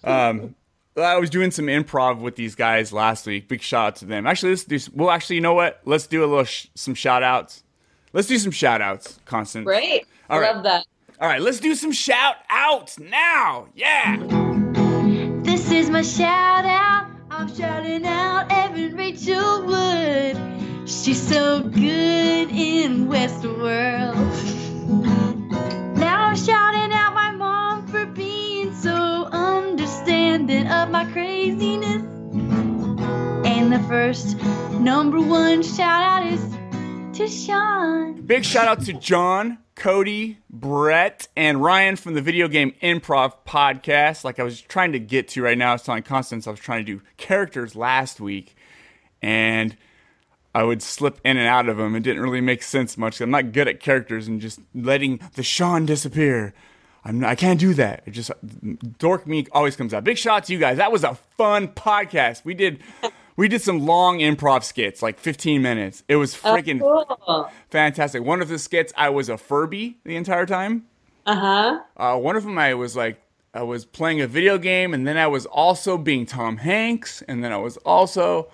[0.04, 0.56] Um,
[0.98, 3.48] I was doing some improv with these guys last week.
[3.48, 4.26] Big shout out to them.
[4.26, 4.80] Actually, let's do.
[4.94, 5.82] Well, actually, you know what?
[5.86, 7.64] Let's do a little sh- some shout outs.
[8.12, 9.66] Let's do some shout outs, Constance.
[9.66, 10.08] Great.
[10.30, 10.56] All right.
[10.56, 10.86] Love that.
[11.22, 13.68] All right, let's do some shout outs now.
[13.76, 14.16] Yeah.
[15.44, 17.12] This is my shout out.
[17.30, 20.38] I'm shouting out Evan Rachel Wood.
[20.90, 24.16] She's so good in Westworld.
[25.98, 32.02] Now I'm shouting out my mom for being so understanding of my craziness.
[33.46, 34.38] And the first
[34.72, 36.40] number one shout out is
[37.18, 38.22] to Sean.
[38.22, 44.26] Big shout out to John, Cody, Brett, and Ryan from the Video Game Improv Podcast.
[44.26, 46.60] Like I was trying to get to right now, I was telling Constance I was
[46.60, 48.58] trying to do characters last week,
[49.22, 49.78] and
[50.54, 51.96] I would slip in and out of them.
[51.96, 53.22] It didn't really make sense much.
[53.22, 56.54] I'm not good at characters and just letting the Sean disappear.
[57.06, 58.04] I'm not, I can't do that.
[58.06, 58.32] It just
[58.98, 60.04] dork me always comes out.
[60.04, 60.76] Big shout out to you guys.
[60.76, 62.44] That was a fun podcast.
[62.44, 62.82] We did
[63.40, 66.04] we did some long improv skits, like 15 minutes.
[66.10, 67.50] It was freaking Cool.
[67.70, 68.22] fantastic.
[68.22, 70.88] One of the skits, I was a Furby the entire time.
[71.26, 71.80] Uh-huh.
[71.96, 73.22] Uh, one of them, I was like,
[73.54, 77.42] I was playing a video game, and then I was also being Tom Hanks, and
[77.42, 78.50] then I was also,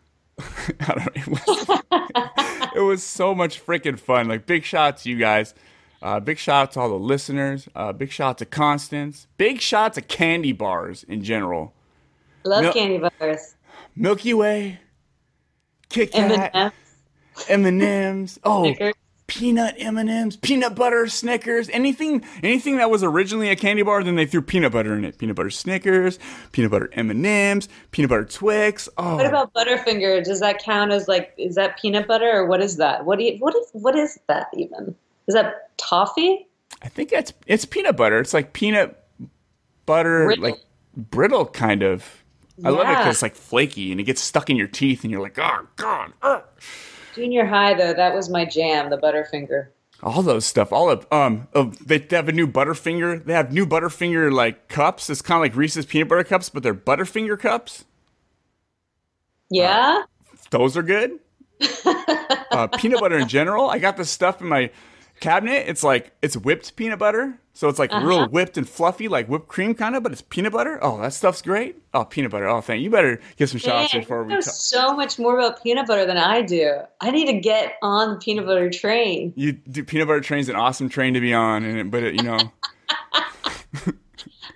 [0.38, 4.26] I don't it was, it was so much freaking fun.
[4.26, 5.52] Like, big shout out to you guys.
[6.00, 7.68] Uh, big shout out to all the listeners.
[7.74, 9.26] Uh, big shout out to Constance.
[9.36, 11.74] Big shout out to candy bars in general.
[12.44, 13.54] Love Mil- candy bars.
[13.96, 14.80] Milky Way,
[15.88, 17.46] Kit Kat, M&Ms.
[17.48, 18.40] M&Ms.
[18.44, 18.94] Oh, Snickers.
[19.26, 24.26] peanut M&Ms, peanut butter Snickers, anything anything that was originally a candy bar then they
[24.26, 25.18] threw peanut butter in it.
[25.18, 26.18] Peanut butter Snickers,
[26.52, 28.88] peanut butter M&Ms, peanut butter Twix.
[28.98, 29.16] Oh.
[29.16, 30.24] What about Butterfinger?
[30.24, 33.04] Does that count as like is that peanut butter or what is that?
[33.04, 34.94] What do you what is what is that even?
[35.26, 36.46] Is that toffee?
[36.82, 38.18] I think that's it's peanut butter.
[38.20, 39.04] It's like peanut
[39.86, 40.44] butter Brittle.
[40.44, 40.60] like
[40.96, 42.19] brittle kind of.
[42.64, 45.10] I love it cuz it's like flaky and it gets stuck in your teeth and
[45.10, 46.44] you're like, "Oh god." ugh."
[47.14, 49.68] Junior high though, that was my jam, the Butterfinger.
[50.02, 50.72] all those stuff.
[50.72, 53.24] All of um, of, they have a new Butterfinger.
[53.24, 55.10] They have new Butterfinger like cups.
[55.10, 57.84] It's kind of like Reese's peanut butter cups, but they're Butterfinger cups.
[59.50, 60.02] Yeah?
[60.50, 61.18] Those are good.
[62.50, 63.68] uh, peanut butter in general.
[63.68, 64.70] I got this stuff in my
[65.20, 65.68] cabinet.
[65.68, 68.28] It's like it's whipped peanut butter, so it's like real uh-huh.
[68.30, 70.78] whipped and fluffy, like whipped cream kind of, but it's peanut butter.
[70.82, 71.76] Oh, that stuff's great.
[71.94, 72.48] Oh, peanut butter.
[72.48, 72.90] Oh, thank you.
[72.90, 74.34] Better give some shots Man, before we.
[74.34, 74.54] know talk.
[74.54, 76.80] so much more about peanut butter than I do.
[77.00, 79.32] I need to get on the peanut butter train.
[79.36, 82.14] You do peanut butter train's an awesome train to be on, and it, but it,
[82.14, 82.38] you know.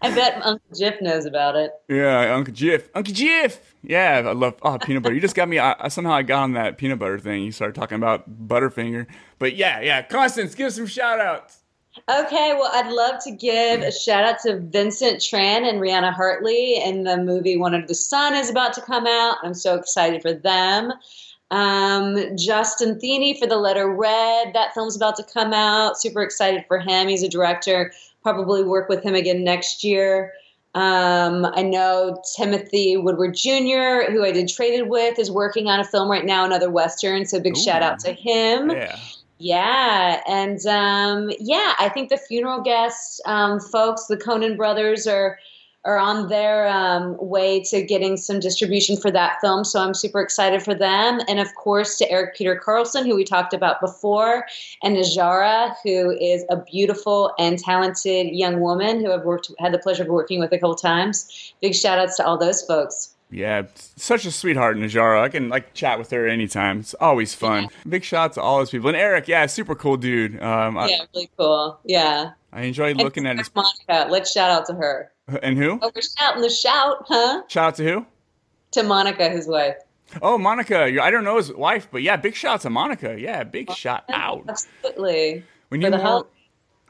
[0.05, 1.73] I bet Uncle Jif knows about it.
[1.89, 2.89] Yeah, Uncle Jif.
[2.95, 3.59] Uncle Jif.
[3.83, 5.15] Yeah, I love oh peanut butter.
[5.15, 5.59] You just got me.
[5.59, 7.43] I, I- somehow I got on that peanut butter thing.
[7.43, 9.07] You started talking about Butterfinger,
[9.39, 10.03] but yeah, yeah.
[10.03, 11.61] Constance, give some shout outs.
[12.11, 16.83] Okay, well, I'd love to give a shout out to Vincent Tran and Rihanna Hartley
[16.83, 19.37] in the movie One Under the Sun is about to come out.
[19.45, 20.93] I'm so excited for them.
[21.51, 24.53] Um, Justin Thiene for The Letter Red.
[24.55, 26.01] That film's about to come out.
[26.01, 27.07] Super excited for him.
[27.07, 27.93] He's a director.
[28.25, 30.33] Probably work with him again next year.
[30.75, 35.85] Um, I know Timothy Woodward Jr., who I did Traded with, is working on a
[35.85, 37.27] film right now, another Western.
[37.27, 38.71] So big shout out to him.
[38.71, 38.97] Yeah.
[39.39, 45.39] Yeah, and um, yeah, I think the funeral guests, um, folks, the Conan brothers are
[45.85, 49.65] are on their um, way to getting some distribution for that film.
[49.65, 53.25] So I'm super excited for them, and of course to Erik Peter Carlson, who we
[53.25, 54.47] talked about before,
[54.83, 59.79] and Najarra, who is a beautiful and talented young woman who I've worked had the
[59.79, 61.53] pleasure of working with a couple times.
[61.61, 63.15] Big shout outs to all those folks.
[63.31, 63.63] Yeah,
[63.97, 65.23] such a sweetheart, Najarra.
[65.23, 66.81] I can like chat with her anytime.
[66.81, 67.69] It's always fun.
[67.89, 68.89] Big shout out to all those people.
[68.89, 70.41] And Erik, yeah, super cool dude.
[70.41, 71.81] Um, I, Yeah, really cool.
[71.85, 72.33] Yeah.
[72.53, 73.51] I enjoyed looking at his.
[73.53, 75.11] Monica, let's shout out to her.
[75.43, 75.79] And who?
[75.81, 77.43] Oh, we're shouting the shout, huh?
[77.49, 78.07] Shout out to who?
[78.73, 79.77] To Monica, his wife.
[80.21, 80.83] Oh, Monica.
[81.03, 83.19] I don't know his wife, but yeah, big shout out to Monica.
[83.19, 84.45] Yeah, big shout out.
[84.49, 85.45] Absolutely.
[85.71, 86.01] We need more.
[86.01, 86.31] help.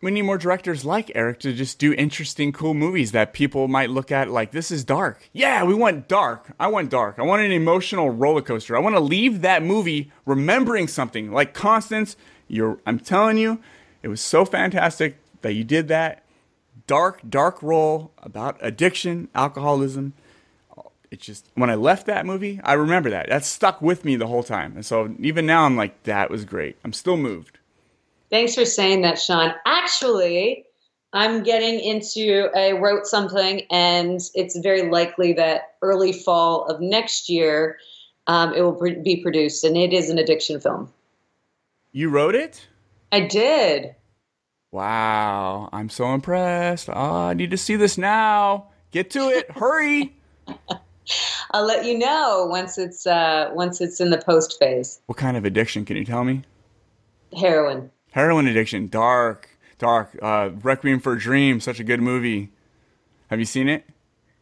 [0.02, 3.88] We need more directors like Erik to just do interesting, cool movies that people might
[3.88, 5.30] look at like this is dark.
[5.32, 6.52] Yeah, we want dark.
[6.60, 7.18] I want dark.
[7.18, 8.76] I want an emotional roller coaster.
[8.76, 12.16] I want to leave that movie remembering something like Constance.
[12.48, 12.78] You're.
[12.84, 13.60] I'm telling you,
[14.02, 16.23] it was so fantastic that you did that.
[16.86, 20.12] Dark, dark role about addiction, alcoholism.
[21.10, 23.28] It just when I left that movie, I remember that.
[23.28, 24.74] That stuck with me the whole time.
[24.74, 26.76] And so even now, I'm like, that was great.
[26.84, 27.58] I'm still moved.
[28.30, 29.54] Thanks for saying that, Sean.
[29.64, 30.64] Actually,
[31.12, 37.28] I'm getting into, I wrote something, and it's very likely that early fall of next
[37.28, 37.78] year
[38.26, 40.92] um, it will be produced, and it is an addiction film.
[41.92, 42.66] You wrote it?
[43.12, 43.94] I did.
[44.74, 46.88] Wow, I'm so impressed.
[46.88, 48.70] Oh, I need to see this now.
[48.90, 49.48] Get to it.
[49.52, 50.16] Hurry.
[51.52, 55.00] I'll let you know once it's uh, once it's in the post phase.
[55.06, 56.42] What kind of addiction can you tell me?
[57.38, 57.88] Heroin.
[58.10, 58.88] Heroin addiction.
[58.88, 59.48] Dark.
[59.78, 60.18] Dark.
[60.20, 61.60] Uh, Requiem for a Dream.
[61.60, 62.50] Such a good movie.
[63.28, 63.84] Have you seen it?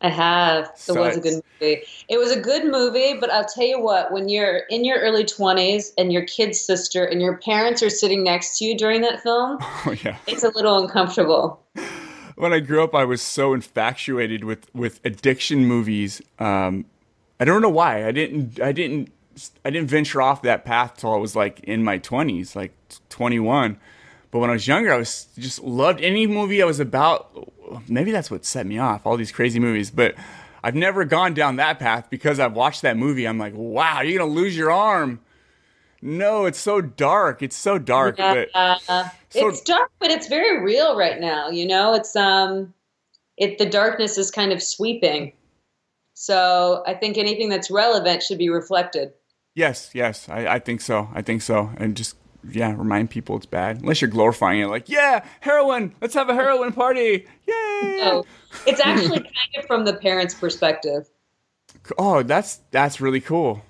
[0.02, 0.64] I have.
[0.66, 1.82] It So was a good movie.
[2.08, 5.24] It was a good movie, but I'll tell you what, when you're in your early
[5.24, 9.22] 20s and your kid's sister and your parents are sitting next to you during that
[9.22, 10.16] film, Oh yeah.
[10.26, 11.62] it's a little uncomfortable.
[12.36, 16.20] When I grew up, I was so infatuated with with addiction movies.
[16.38, 16.86] Um,
[17.38, 18.06] I don't know why.
[18.06, 18.60] I didn't.
[18.60, 19.12] I didn't.
[19.64, 22.72] I didn't venture off that path till I was like in my twenties, like
[23.08, 23.78] twenty one.
[24.32, 27.52] But when I was younger, I was just loved any movie I was about.
[27.86, 29.06] Maybe that's what set me off.
[29.06, 30.14] All these crazy movies, but
[30.64, 33.26] I've never gone down that path because I've watched that movie.
[33.28, 35.20] I'm like, wow, you're gonna lose your arm.
[36.00, 37.42] No, it's so dark.
[37.42, 38.16] It's so dark.
[38.16, 38.76] But Uh,
[39.30, 41.48] So- it's dark, but it's very real right now.
[41.48, 42.74] You know, it's um,
[43.36, 45.32] it the darkness is kind of sweeping.
[46.14, 49.12] So I think anything that's relevant should be reflected.
[49.54, 51.08] Yes, yes, I, I think so.
[51.14, 51.70] I think so.
[51.76, 52.16] And just
[52.50, 53.80] yeah, remind people it's bad.
[53.80, 55.94] Unless you're glorifying it, like yeah, heroin.
[56.00, 57.26] Let's have a heroin party.
[57.46, 57.98] Yay!
[58.00, 58.26] So
[58.66, 61.08] it's actually kind of from the parents' perspective.
[61.98, 63.62] Oh, that's that's really cool.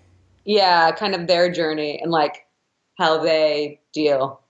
[0.45, 2.47] Yeah, kind of their journey and like
[2.99, 4.41] how they deal.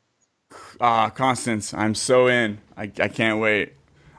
[0.81, 2.59] Ah, Constance, I'm so in.
[2.77, 3.75] I, I can't wait.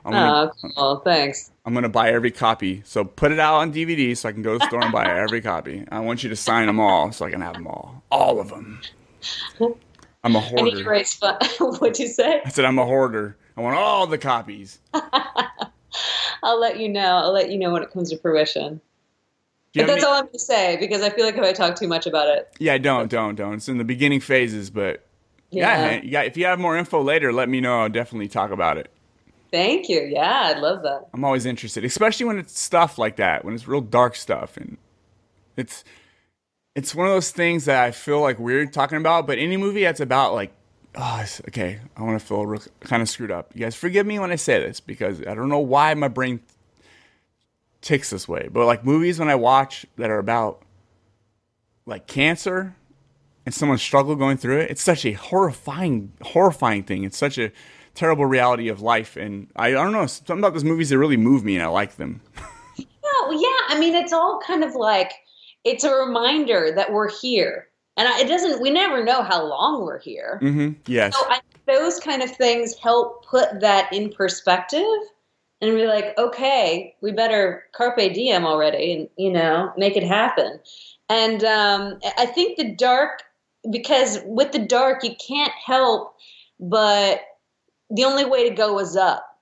[0.06, 0.96] I'm gonna, Oh, cool.
[0.98, 1.52] Thanks.
[1.66, 2.82] I'm gonna buy every copy.
[2.86, 5.06] So put it out on DVD so I can go to the store and buy
[5.22, 5.86] every copy.
[5.92, 8.50] I want you to sign them all so I can have them all, all of
[8.50, 8.82] them.
[10.24, 10.90] I'm a I need to hoarder.
[10.90, 11.38] raise fun.
[11.60, 12.42] What'd you say?
[12.46, 13.36] I said I'm a hoarder.
[13.58, 14.80] I want all the copies.
[16.44, 17.18] I'll let you know.
[17.18, 18.82] I'll let you know when it comes to fruition.
[19.76, 21.76] But that's any- all I'm going to say because I feel like if I talk
[21.78, 23.56] too much about it, Yeah, don't, don't, don't.
[23.56, 25.06] It's in the beginning phases, but
[25.50, 26.22] yeah, yeah.
[26.22, 27.82] If you have more info later, let me know.
[27.82, 28.90] I'll definitely talk about it.
[29.52, 30.02] thank you.
[30.02, 31.08] Yeah, I'd love that.
[31.14, 34.78] I'm always interested, especially when it's stuff like that, when it's real dark stuff, and
[35.58, 35.84] it's
[36.76, 39.28] it's one of those things that I feel like weird talking about.
[39.28, 40.52] But any movie that's about like,
[40.96, 43.52] oh, okay, I want to feel real, kind of screwed up.
[43.54, 46.40] You guys forgive me when I say this because I don't know why my brain
[47.82, 48.50] ticks this way.
[48.52, 50.62] But like movies when I watch that are about
[51.86, 52.76] like cancer
[53.46, 57.04] and someone's struggle going through it, it's such a horrifying, horrifying thing.
[57.04, 57.52] It's such a
[57.94, 61.18] terrible reality of life, and I, I don't know something about those movies that really
[61.18, 62.22] move me, and I like them.
[63.06, 63.68] No, yeah.
[63.68, 65.12] I mean, it's all kind of like
[65.64, 68.62] it's a reminder that we're here, and I- it doesn't.
[68.62, 70.40] We never know how long we're here.
[70.42, 70.74] Mm-hmm.
[70.88, 71.16] Yes.
[71.16, 74.84] So I, those kind of things help put that in perspective,
[75.62, 80.60] and be like, okay, we better carpe diem already, and you know, make it happen.
[81.10, 83.24] And um, I think the dark,
[83.70, 86.16] because with the dark, you can't help
[86.60, 87.22] but
[87.90, 89.33] the only way to go is up.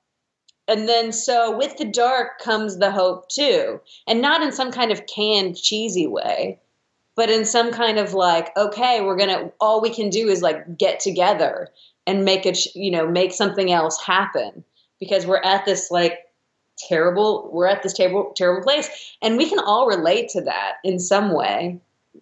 [0.72, 4.90] And then, so with the dark comes the hope too, and not in some kind
[4.90, 6.60] of canned, cheesy way,
[7.18, 10.78] but in some kind of like, okay, we're gonna, all we can do is like
[10.78, 11.68] get together
[12.08, 14.64] and make it, you know, make something else happen
[14.98, 16.20] because we're at this like
[16.78, 21.00] terrible, we're at this terrible, terrible place, and we can all relate to that in
[21.00, 21.82] some way,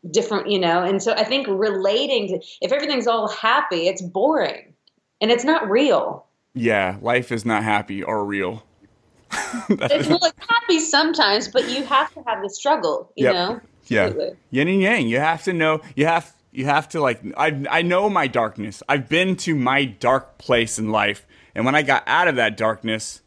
[0.10, 0.82] different, you know.
[0.82, 4.74] And so I think relating to, if everything's all happy, it's boring,
[5.22, 6.26] and it's not real.
[6.60, 8.64] Yeah, life is not happy or real.
[9.70, 13.34] It's, well, it's happy sometimes, but you have to have the struggle, you Yep.
[13.34, 13.62] know.
[13.88, 14.38] Yeah, Absolutely.
[14.52, 15.08] yin and yang.
[15.08, 15.82] You have to know.
[15.96, 16.32] You have.
[16.52, 17.22] You have to like.
[17.38, 18.84] I I know my darkness.
[18.90, 22.58] I've been to my dark place in life, and when I got out of that
[22.58, 23.22] darkness,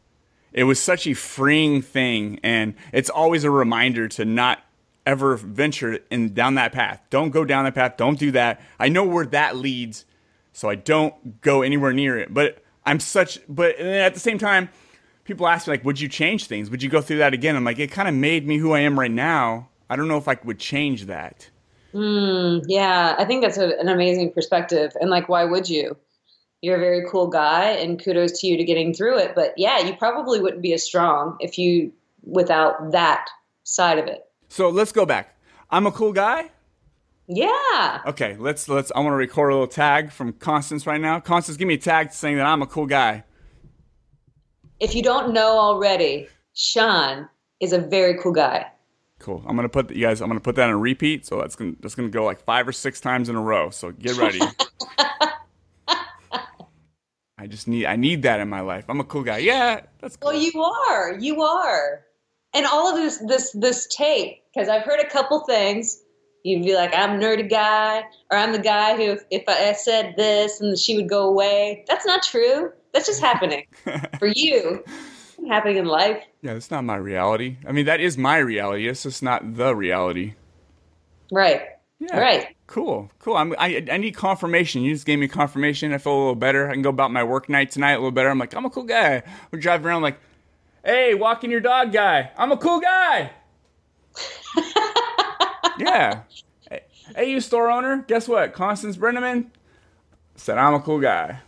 [0.52, 4.60] it was such a freeing thing, and it's always a reminder to not
[5.06, 7.00] ever venture in down that path.
[7.10, 7.96] Don't go down that path.
[7.96, 8.60] Don't do that.
[8.78, 10.04] I know where that leads,
[10.52, 12.32] so I don't go anywhere near it.
[12.32, 13.38] But I'm such.
[13.48, 14.68] But at the same time,
[15.24, 16.70] people ask me like, "Would you change things?
[16.70, 18.80] Would you go through that again?" I'm like, it kind of made me who I
[18.80, 19.68] am right now.
[19.88, 21.50] I don't know if I would change that.
[21.94, 24.92] Mm, yeah, I think that's a, an amazing perspective.
[25.00, 25.96] And like, why would you?
[26.62, 29.34] You're a very cool guy, and kudos to you to getting through it.
[29.34, 33.28] But yeah, you probably wouldn't be as strong if you without that
[33.64, 34.26] side of it.
[34.48, 35.36] So let's go back.
[35.70, 36.50] I'm a cool guy.
[37.28, 38.02] Yeah.
[38.06, 38.92] Okay, let's let's.
[38.94, 41.20] I want to record a little tag from Constance right now.
[41.20, 43.24] Constance, give me a tag saying that I'm a cool guy.
[44.80, 47.28] If you don't know already, Sean
[47.60, 48.66] is a very cool guy.
[49.20, 49.42] Cool.
[49.46, 50.20] I'm gonna put you guys.
[50.20, 51.24] I'm gonna put that on repeat.
[51.24, 53.70] So that's gonna that's gonna go like five or six times in a row.
[53.70, 54.40] So get ready.
[57.38, 58.84] I just need I need that in my life.
[58.88, 59.38] I'm a cool guy.
[59.38, 60.32] Yeah, that's cool.
[60.32, 61.18] Well, you are.
[61.18, 62.04] You are.
[62.52, 66.02] And all of this this this tape because I've heard a couple things.
[66.44, 70.14] You'd be like, I'm a nerdy guy, or I'm the guy who, if I said
[70.16, 71.84] this and she would go away.
[71.86, 72.72] That's not true.
[72.92, 73.66] That's just happening
[74.18, 74.84] for you.
[75.48, 76.22] Happening in life.
[76.42, 77.56] Yeah, that's not my reality.
[77.66, 78.88] I mean, that is my reality.
[78.88, 80.34] It's just not the reality.
[81.32, 81.62] Right.
[81.98, 82.18] Yeah.
[82.18, 82.56] Right.
[82.66, 83.10] Cool.
[83.18, 83.36] Cool.
[83.36, 84.82] I'm, I I need confirmation.
[84.82, 85.92] You just gave me confirmation.
[85.92, 86.68] I feel a little better.
[86.68, 88.28] I can go about my work night tonight a little better.
[88.28, 89.22] I'm like, I'm a cool guy.
[89.50, 90.18] We're driving around like,
[90.84, 92.30] hey, walking your dog guy.
[92.36, 93.30] I'm a cool guy.
[95.82, 96.22] yeah.
[96.70, 96.80] Hey,
[97.16, 98.04] hey, you store owner.
[98.08, 98.52] Guess what?
[98.52, 99.46] Constance Brenneman
[100.36, 101.40] said I'm a cool guy.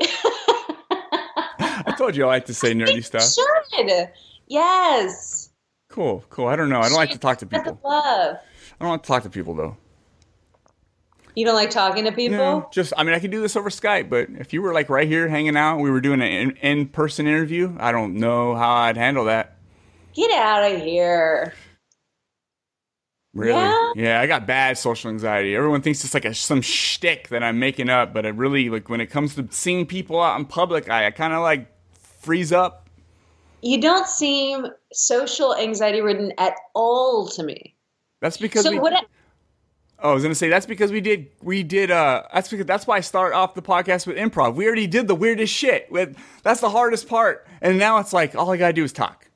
[0.00, 3.24] I told you I like to say nerdy stuff.
[3.74, 4.10] Should.
[4.48, 5.50] Yes.
[5.88, 6.24] Cool.
[6.30, 6.46] Cool.
[6.48, 6.80] I don't know.
[6.80, 7.80] I don't like to talk to people.
[7.84, 8.36] love.
[8.80, 9.76] I don't like to talk to people though.
[11.34, 12.36] You don't like talking to people?
[12.36, 14.90] No, just I mean I could do this over Skype, but if you were like
[14.90, 17.74] right here hanging out, we were doing an in-person interview.
[17.80, 19.56] I don't know how I'd handle that.
[20.14, 21.54] Get out of here.
[23.34, 24.02] Really?
[24.02, 24.20] Yeah?
[24.20, 25.56] I got bad social anxiety.
[25.56, 28.88] Everyone thinks it's like a, some shtick that I'm making up, but it really like
[28.88, 31.66] when it comes to seeing people out in public, I, I kind of like
[32.20, 32.88] freeze up.
[33.62, 37.74] You don't seem social anxiety ridden at all to me.
[38.20, 38.78] That's because So we.
[38.78, 38.92] what?
[38.92, 39.02] I-
[40.00, 42.86] oh, I was gonna say that's because we did we did uh that's because that's
[42.86, 44.56] why I start off the podcast with improv.
[44.56, 45.90] We already did the weirdest shit.
[45.90, 49.28] With that's the hardest part, and now it's like all I gotta do is talk.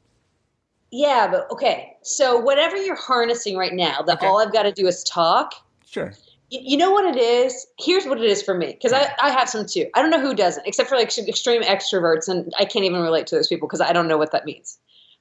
[0.99, 1.95] Yeah, but okay.
[2.03, 5.53] So whatever you're harnessing right now, that all I've got to do is talk.
[5.85, 6.15] Sure.
[6.51, 7.67] Y- You know what it is?
[7.79, 9.87] Here's what it is for me, because I, I have some too.
[9.95, 13.27] I don't know who doesn't, except for like extreme extroverts, and I can't even relate
[13.27, 14.79] to those people because I don't know what that means.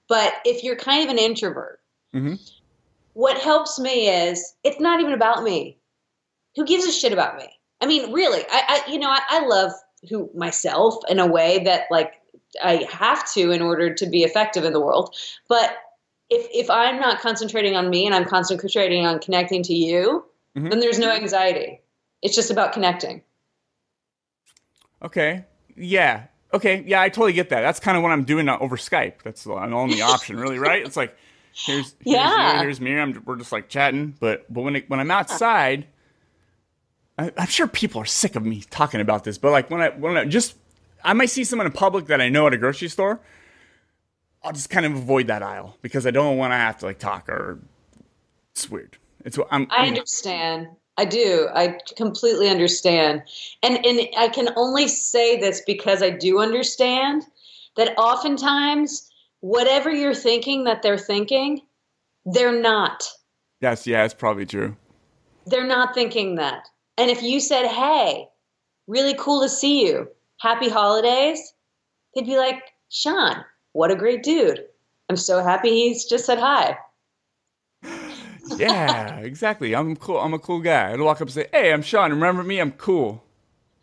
[0.08, 1.80] But if you're kind of an introvert,
[2.16, 2.36] Mm-hmm.
[3.14, 5.78] what helps me is it's not even about me.
[6.56, 7.50] Who gives a shit about me?
[7.82, 9.74] I mean, really, I, I you know, I, I love
[10.10, 12.14] who myself in a way that like
[12.64, 15.16] I have to in order to be effective in the world.
[15.48, 15.78] But
[16.30, 20.26] if if I'm not concentrating on me and I'm concentrating on connecting to you,
[20.58, 20.70] Mhm.
[20.70, 21.82] then there's no anxiety.
[22.22, 23.22] It's just about connecting.
[25.04, 25.46] Okay.
[25.76, 26.24] Yeah.
[26.54, 26.84] Okay.
[26.88, 27.62] Yeah, I totally get that.
[27.62, 29.22] That's kind of what I'm doing over Skype.
[29.24, 30.86] That's the only option, really, right?
[30.86, 31.16] It's like
[31.54, 32.54] here's here's Yeah.
[32.58, 32.98] you, here's me.
[32.98, 34.16] I'm, we're just like chatting.
[34.20, 35.86] But but when it, when I'm outside,
[37.18, 39.38] I'm sure people are sick of me talking about this.
[39.38, 40.56] But like when I when I just
[41.04, 43.20] I might see someone in public that I know at a grocery store.
[44.44, 47.00] I'll just kind of avoid that aisle because I don't want to have to like
[47.00, 47.60] talk or
[48.52, 48.98] it's weird.
[49.24, 50.68] It's what I'm I understand.
[50.98, 51.50] I do.
[51.54, 53.24] I completely understand.
[53.64, 57.24] And and I can only say this because I do understand
[57.76, 61.62] that oftentimes whatever you're thinking that they're thinking,
[62.26, 63.04] they're not.
[63.62, 64.76] yes yeah it's probably true.
[65.48, 66.68] They're not thinking that.
[66.98, 68.28] And if you said, "Hey,
[68.88, 70.08] really cool to see you.
[70.46, 71.54] Happy holidays."
[72.14, 73.44] They'd be like, "Sean,
[73.74, 74.64] what a great dude.
[75.10, 76.78] I'm so happy he's just said hi."
[78.58, 79.76] Yeah, exactly.
[79.76, 80.20] I'm cool.
[80.20, 80.92] I'm a cool guy.
[80.92, 82.12] I'd walk up and say, "Hey, I'm Sean.
[82.12, 82.60] Remember me?
[82.60, 83.24] I'm cool."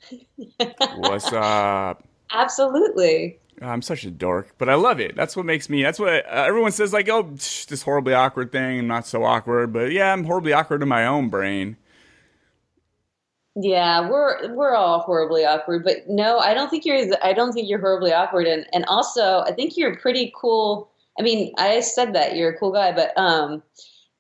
[0.97, 2.05] What's up?
[2.31, 3.41] Absolutely.
[3.61, 5.17] I'm such a dork, but I love it.
[5.17, 5.83] That's what makes me.
[5.83, 6.93] That's what uh, everyone says.
[6.93, 8.79] Like, oh, tsh, this horribly awkward thing.
[8.79, 11.77] I'm not so awkward, but yeah, I'm horribly awkward in my own brain.
[13.55, 17.05] Yeah, we're we're all horribly awkward, but no, I don't think you're.
[17.23, 20.91] I don't think you're horribly awkward, and and also I think you're pretty cool.
[21.19, 23.63] I mean, I said that you're a cool guy, but um,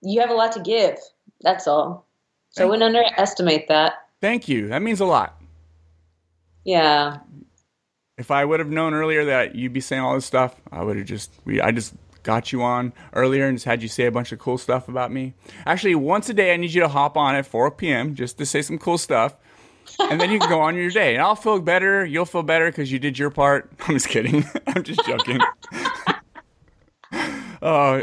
[0.02, 0.98] you have a lot to give.
[1.40, 2.06] That's all.
[2.50, 3.94] So I wouldn't underestimate that.
[4.20, 4.68] Thank you.
[4.68, 5.40] That means a lot.
[6.64, 7.18] Yeah,
[8.18, 10.96] If I would have known earlier that you'd be saying all this stuff, I would
[10.96, 11.60] have just we.
[11.60, 14.58] I just got you on earlier and just had you say a bunch of cool
[14.58, 15.34] stuff about me.
[15.66, 18.14] Actually, once a day, I need you to hop on at 4 p.m.
[18.14, 19.36] just to say some cool stuff.
[19.98, 21.14] and then you can go on your day.
[21.14, 22.04] And I'll feel better.
[22.04, 23.70] You'll feel better because you did your part.
[23.88, 24.44] I'm just kidding.
[24.66, 25.40] I'm just joking.
[27.62, 28.00] uh,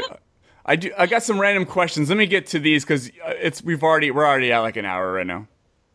[0.66, 0.92] I do.
[0.96, 2.08] I got some random questions.
[2.08, 5.12] Let me get to these because it's we've already we're already at like an hour
[5.12, 5.48] right now.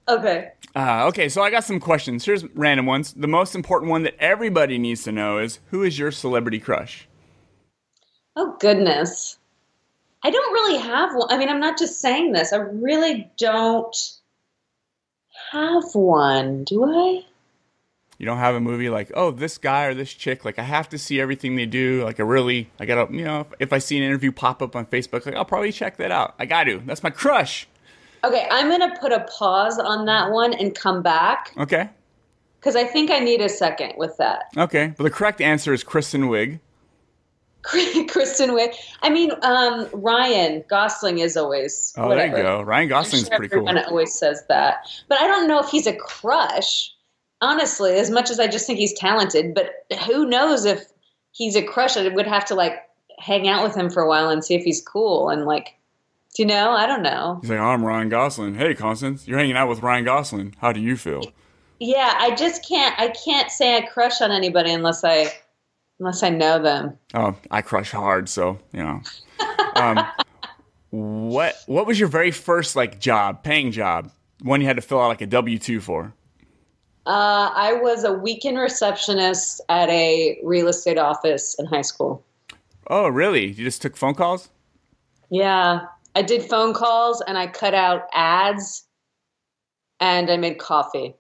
[0.07, 0.51] Okay.
[0.76, 2.26] Uh, okay, so I got some questions.
[2.26, 3.13] Here's random ones.
[3.13, 7.07] The most important one that everybody needs to know is who is your celebrity crush?
[8.36, 9.38] Oh goodness.
[10.23, 11.27] I don't really have one.
[11.31, 12.51] I mean, I'm not just saying this.
[12.51, 13.95] I really don't
[15.51, 16.63] have one.
[16.63, 17.23] Do I?
[18.17, 20.45] You don't have a movie like, oh, this guy or this chick.
[20.45, 22.03] Like, I have to see everything they do.
[22.03, 24.75] Like, I really, I gotta, you know, if, if I see an interview pop up
[24.75, 26.33] on Facebook, like, I'll probably check that out.
[26.39, 26.81] I got to.
[26.86, 27.67] That's my crush.
[28.23, 31.89] Okay, I'm gonna put a pause on that one and come back Okay.
[32.59, 34.45] because I think I need a second with that.
[34.57, 34.93] Okay.
[34.97, 36.59] But the correct answer is Kristen Wiig.
[38.09, 38.74] Kristen Wiig.
[39.01, 41.93] I mean, um, Ryan Gosling is always.
[41.97, 42.36] Oh, whatever.
[42.36, 42.61] there you go.
[42.61, 43.68] Ryan Gosling's sure pretty cool.
[43.68, 46.91] Everyone always says that, but I don't know if he's a crush.
[47.41, 50.86] Honestly, as much as I just think he's talented, but who knows if
[51.32, 51.97] he's a crush?
[51.97, 52.82] I would have to like
[53.20, 55.76] hang out with him for a while and see if he's cool and like,
[56.36, 56.72] do you know?
[56.72, 57.39] I don't know.
[57.41, 58.55] He's like, I'm Ryan Gosling.
[58.55, 60.55] Hey, Constance, you're hanging out with Ryan Gosling.
[60.59, 61.24] How do you feel?
[61.80, 62.97] Yeah, I just can't.
[62.99, 65.32] I can't say I crush on anybody unless I,
[65.99, 66.97] unless I know them.
[67.13, 69.01] Oh, I crush hard, so you know.
[69.75, 70.05] Um,
[70.89, 75.01] what What was your very first like job, paying job, one you had to fill
[75.01, 76.13] out like a W two for?
[77.07, 82.25] Uh, I was a weekend receptionist at a real estate office in high school.
[82.87, 83.45] Oh, really?
[83.45, 84.49] You just took phone calls?
[85.29, 85.81] Yeah,
[86.15, 88.85] I did phone calls and I cut out ads,
[89.99, 91.15] and I made coffee.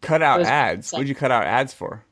[0.00, 0.92] Cut out ads.
[0.92, 2.04] What'd you cut out ads for?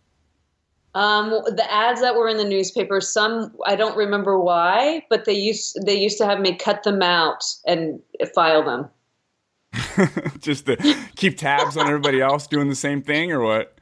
[0.96, 5.34] Um, the ads that were in the newspaper, some I don't remember why, but they
[5.34, 8.00] used they used to have me cut them out and
[8.34, 8.88] file them.
[10.40, 10.76] just to
[11.14, 13.76] keep tabs on everybody else doing the same thing, or what?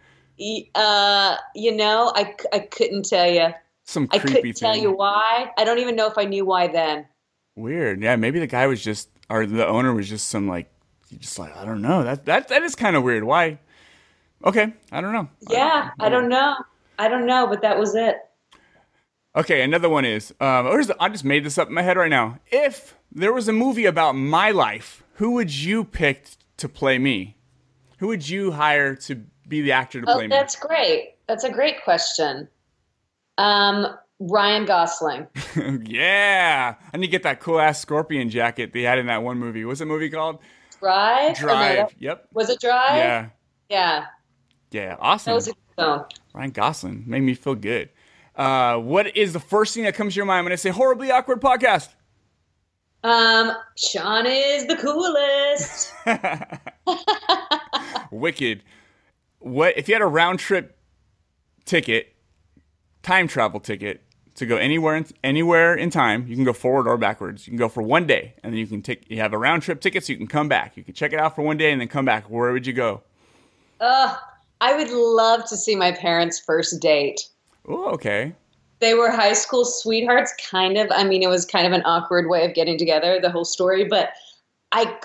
[0.74, 3.54] Uh, you know, I, I couldn't tell you.
[3.84, 5.52] Some I couldn't tell you why.
[5.56, 7.06] I don't even know if I knew why then.
[7.54, 8.02] Weird.
[8.02, 10.68] Yeah, maybe the guy was just, or the owner was just some like,
[11.16, 12.02] just like I don't know.
[12.02, 13.22] That that that is kind of weird.
[13.22, 13.60] Why?
[14.44, 15.28] Okay, I don't know.
[15.48, 16.36] Yeah, I don't know.
[16.36, 16.56] I don't know,
[16.96, 18.16] but that was it.
[19.36, 20.32] Okay, another one is.
[20.40, 22.38] Um, the, I just made this up in my head right now.
[22.50, 26.26] If there was a movie about my life, who would you pick
[26.58, 27.36] to play me?
[27.98, 30.28] Who would you hire to be the actor to Oh, play me?
[30.28, 31.14] that's great.
[31.26, 32.48] That's a great question.
[33.38, 33.86] Um,
[34.20, 35.26] Ryan Gosling.
[35.86, 39.38] yeah, I need to get that cool ass scorpion jacket they had in that one
[39.38, 39.64] movie.
[39.64, 40.38] What's that movie called?
[40.80, 41.40] Drive.
[41.40, 41.76] No, Drive.
[41.76, 42.28] that- Yep.
[42.32, 42.96] was it Drive?
[42.96, 43.26] Yeah.
[43.68, 44.04] Yeah.
[44.70, 44.96] Yeah.
[45.00, 45.32] Awesome.
[45.32, 46.04] That was a good film.
[46.34, 47.90] Ryan Gosling made me feel good.
[48.36, 51.10] Uh, what is the first thing that comes to your mind when I say horribly
[51.10, 51.88] awkward podcast?
[53.04, 55.92] Um, Sean is the coolest.
[58.10, 58.62] Wicked.
[59.38, 60.76] What if you had a round trip
[61.64, 62.14] ticket,
[63.02, 64.02] time travel ticket
[64.36, 66.26] to go anywhere in, anywhere in time?
[66.26, 67.46] You can go forward or backwards.
[67.46, 69.08] You can go for one day, and then you can take.
[69.08, 70.76] You have a round trip ticket, so you can come back.
[70.76, 72.28] You can check it out for one day and then come back.
[72.30, 73.02] Where would you go?
[73.80, 74.18] Ugh,
[74.60, 77.20] I would love to see my parents' first date.
[77.66, 78.34] Oh, okay.
[78.80, 80.88] They were high school sweethearts, kind of.
[80.90, 83.84] I mean, it was kind of an awkward way of getting together, the whole story,
[83.84, 84.10] but
[84.72, 84.98] I,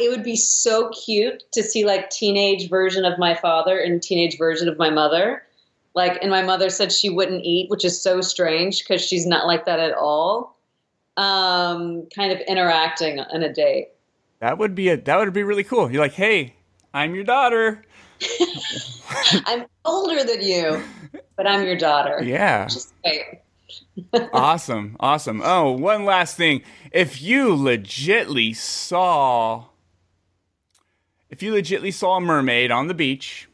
[0.00, 4.36] it would be so cute to see like teenage version of my father and teenage
[4.36, 5.44] version of my mother.
[5.94, 9.46] Like, and my mother said she wouldn't eat, which is so strange because she's not
[9.46, 10.58] like that at all.
[11.16, 13.90] Um, kind of interacting on a date.
[14.40, 15.92] That would be a that would be really cool.
[15.92, 16.56] You're like, hey,
[16.92, 17.84] I'm your daughter.
[19.46, 20.82] I'm older than you,
[21.36, 22.22] but I'm your daughter.
[22.22, 22.68] Yeah.
[24.32, 25.40] Awesome, awesome.
[25.44, 26.62] Oh, one last thing.
[26.92, 29.64] If you legitly saw,
[31.30, 33.48] if you legitly saw a mermaid on the beach,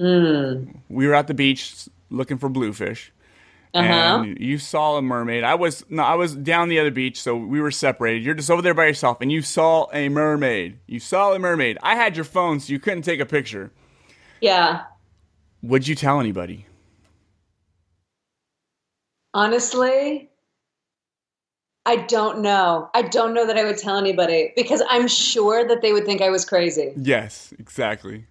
[0.00, 0.80] Mm.
[0.88, 3.12] we were at the beach looking for bluefish,
[3.74, 4.22] Uh-huh.
[4.24, 5.44] and you saw a mermaid.
[5.44, 8.24] I was no, I was down the other beach, so we were separated.
[8.24, 10.78] You're just over there by yourself, and you saw a mermaid.
[10.86, 11.78] You saw a mermaid.
[11.82, 13.70] I had your phone, so you couldn't take a picture.
[14.40, 14.82] Yeah.
[15.62, 16.66] Would you tell anybody?
[19.32, 20.30] Honestly,
[21.86, 22.88] I don't know.
[22.94, 26.20] I don't know that I would tell anybody because I'm sure that they would think
[26.22, 26.92] I was crazy.
[26.96, 28.26] Yes, exactly.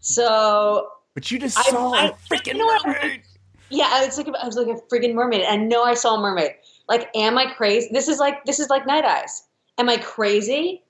[0.00, 3.22] So But you just I- saw I- a freaking you know mermaid.
[3.70, 5.44] yeah, I was like, I was like a freaking mermaid.
[5.46, 6.52] I know I saw a mermaid.
[6.88, 7.88] Like, am I crazy?
[7.92, 9.44] This is like this is like night eyes.
[9.78, 10.84] Am I crazy,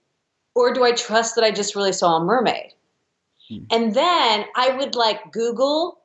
[0.54, 2.72] or do I trust that I just really saw a mermaid?
[3.48, 3.58] Hmm.
[3.70, 5.98] And then I would like Google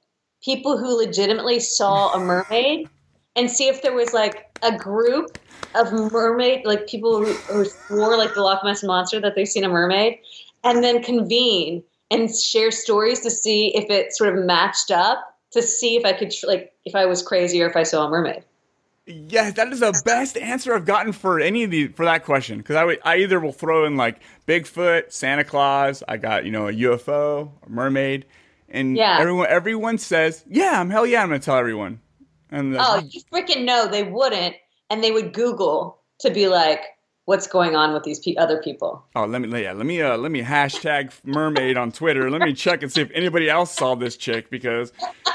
[0.44, 2.90] people who legitimately saw a mermaid
[3.36, 5.38] and see if there was like a group
[5.76, 9.64] of mermaid, like people who, who swore like the Loch Ness monster that they've seen
[9.64, 10.20] a mermaid,
[10.64, 15.62] and then convene and share stories to see if it sort of matched up to
[15.62, 18.10] see if I could tr- like if I was crazy or if I saw a
[18.10, 18.44] mermaid.
[19.08, 22.60] Yeah, that is the best answer I've gotten for any of the for that question.
[22.60, 26.04] Because I would, I either will throw in like Bigfoot, Santa Claus.
[26.08, 28.26] I got you know a UFO, a mermaid,
[28.70, 29.18] and Yeah.
[29.20, 32.00] everyone everyone says, yeah, I'm hell yeah, I'm gonna tell everyone.
[32.52, 34.56] And Oh, you freaking know they wouldn't,
[34.90, 36.82] and they would Google to be like,
[37.26, 40.16] "What's going on with these pe- other people?" oh, let me yeah, let me uh,
[40.18, 42.30] let me hashtag mermaid on Twitter.
[42.30, 44.92] Let me check and see if anybody else saw this chick because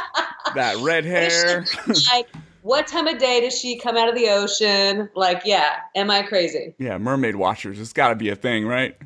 [0.55, 1.65] that red hair.
[2.13, 2.29] like,
[2.67, 5.09] what time of day does she come out of the ocean?
[5.15, 6.75] Like, yeah, am I crazy?
[6.79, 7.81] yeah, mermaid watchers.
[7.81, 8.97] It's got to be a thing, right?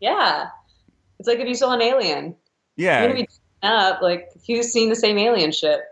[0.00, 0.48] Yeah,
[1.18, 2.34] it's like if you saw an alien.
[2.76, 3.00] Yeah.
[3.02, 3.28] You're gonna be
[3.62, 5.82] up like who's seen the same alien shit?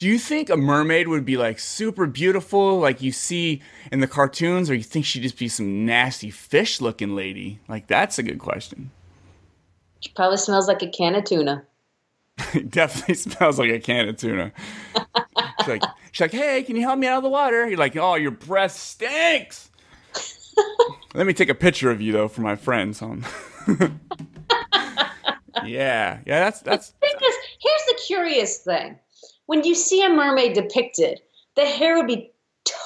[0.00, 3.62] Do you think a mermaid would be like super beautiful, like you see
[3.92, 7.60] in the cartoons, or you think she'd just be some nasty fish looking lady?
[7.68, 8.90] Like, that's a good question.
[10.00, 11.64] She probably smells like a can of tuna.
[12.68, 14.52] definitely smells like a can of tuna.
[15.60, 15.82] she's like,
[16.12, 17.68] she's like, hey, can you help me out of the water?
[17.68, 19.70] You're like, oh, your breath stinks.
[21.14, 23.02] Let me take a picture of you though for my friends.
[23.02, 23.24] Um,
[25.64, 28.98] yeah, yeah, that's that's thing is, here's the curious thing:
[29.46, 31.20] when you see a mermaid depicted,
[31.56, 32.32] the hair would be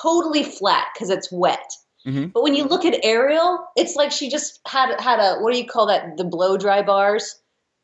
[0.03, 1.73] totally flat because it's wet.
[2.07, 2.33] Mhm.
[2.33, 5.59] But when you look at Ariel, it's like she just had had a what do
[5.59, 6.17] you call that?
[6.17, 7.41] The blow dry bars.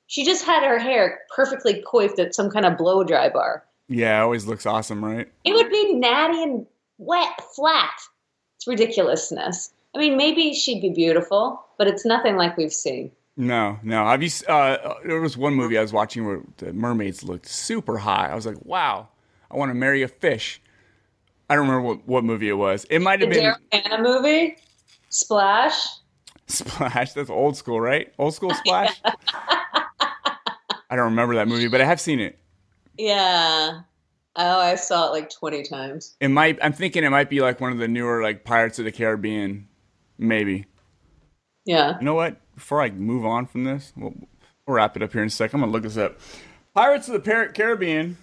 [0.06, 3.64] She just had her hair perfectly coiffed at some kind of blow dry bar.
[3.88, 5.28] Yeah, it always looks awesome, right?
[5.44, 6.66] It would be natty and
[6.98, 7.90] wet, flat.
[8.56, 9.72] It's ridiculousness.
[9.94, 13.10] I mean, maybe she'd be beautiful, but it's nothing like we've seen.
[13.36, 14.04] No, no.
[14.06, 14.26] Have you?
[14.26, 18.30] s- Uh, there was one movie I was watching where the mermaids looked super hot.
[18.30, 19.08] I was like, wow,
[19.50, 20.60] I want to marry a fish.
[21.50, 22.86] I don't remember what, what movie it was.
[22.90, 24.56] It might have been Hannah movie,
[25.10, 25.74] Splash.
[26.46, 27.12] Splash.
[27.12, 28.12] That's old school, right?
[28.18, 29.00] Old school Splash.
[29.04, 32.38] I don't remember that movie, but I have seen it.
[32.98, 33.80] Yeah.
[34.36, 36.16] Oh, I saw it like 20 times.
[36.20, 36.58] It might.
[36.62, 39.68] I'm thinking it might be like one of the newer like Pirates of the Caribbean,
[40.18, 40.66] maybe.
[41.64, 41.98] Yeah.
[41.98, 42.40] You know what?
[42.54, 44.14] Before I move on from this, we'll,
[44.66, 45.52] we'll wrap it up here in a sec.
[45.54, 46.18] I'm gonna look this up.
[46.74, 48.16] Pirates of the Par- Caribbean.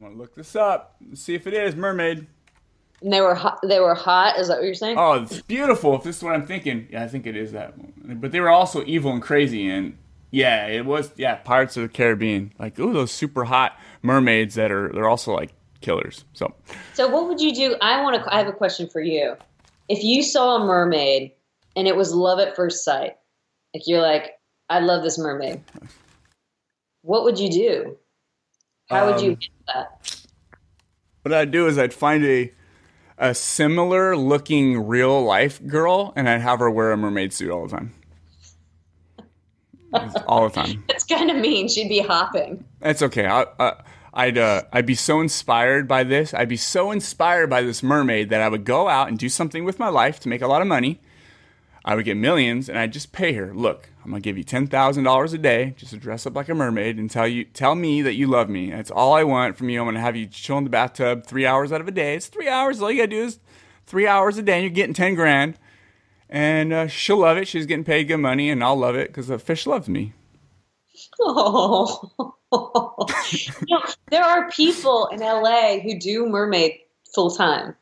[0.00, 0.96] I'm gonna look this up.
[1.14, 2.26] See if it is mermaid.
[3.02, 3.60] And they were hot.
[3.62, 4.38] They were hot.
[4.38, 4.96] Is that what you're saying?
[4.98, 5.94] Oh, it's beautiful.
[5.96, 7.78] If this is what I'm thinking, yeah, I think it is that.
[7.78, 8.18] one.
[8.20, 9.96] But they were also evil and crazy, and
[10.30, 12.52] yeah, it was yeah, Pirates of the Caribbean.
[12.58, 16.24] Like ooh, those super hot mermaids that are they're also like killers.
[16.32, 16.54] So
[16.94, 17.76] So, what would you do?
[17.80, 18.34] I want to.
[18.34, 19.36] I have a question for you.
[19.88, 21.32] If you saw a mermaid
[21.76, 23.16] and it was love at first sight,
[23.74, 24.32] like you're like,
[24.68, 25.62] I love this mermaid.
[27.02, 27.96] What would you do?
[28.88, 30.24] How would you Um, that?
[31.22, 32.52] what I'd do is I'd find a
[33.18, 37.66] a similar looking real life girl, and I'd have her wear a mermaid suit all
[37.66, 37.92] the time.
[40.26, 40.84] All the time.
[40.88, 41.68] It's kind of mean.
[41.68, 42.64] She'd be hopping.
[42.80, 43.26] That's okay.
[43.26, 43.74] I, I,
[44.12, 46.34] I'd uh, I'd be so inspired by this.
[46.34, 49.64] I'd be so inspired by this mermaid that I would go out and do something
[49.64, 51.00] with my life to make a lot of money.
[51.82, 53.54] I would get millions, and I'd just pay her.
[53.54, 56.48] Look, I'm gonna give you ten thousand dollars a day just to dress up like
[56.48, 58.70] a mermaid and tell you tell me that you love me.
[58.70, 59.80] That's all I want from you.
[59.80, 62.16] I'm gonna have you chill in the bathtub three hours out of a day.
[62.16, 62.82] It's three hours.
[62.82, 63.38] All you gotta do is
[63.86, 65.58] three hours a day, and you're getting ten grand.
[66.30, 67.48] And uh, she'll love it.
[67.48, 70.14] She's getting paid good money, and I'll love it because the fish loves me.
[71.20, 72.10] Oh.
[73.32, 76.78] you know, there are people in LA who do mermaid
[77.14, 77.74] full time.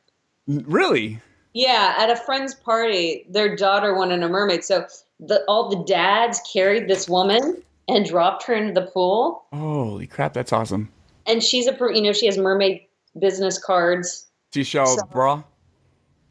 [0.46, 1.20] Really?
[1.52, 4.64] Yeah, at a friend's party, their daughter wanted a mermaid.
[4.64, 4.86] So
[5.20, 9.44] the, all the dads carried this woman and dropped her into the pool.
[9.52, 10.32] Holy crap!
[10.32, 10.90] That's awesome.
[11.26, 12.82] And she's a, you know, she has mermaid
[13.18, 14.26] business cards.
[14.52, 15.42] Seashell So- bra.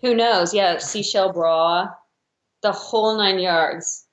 [0.01, 0.53] Who knows?
[0.53, 1.89] Yeah, seashell bra,
[2.61, 4.05] the whole nine yards.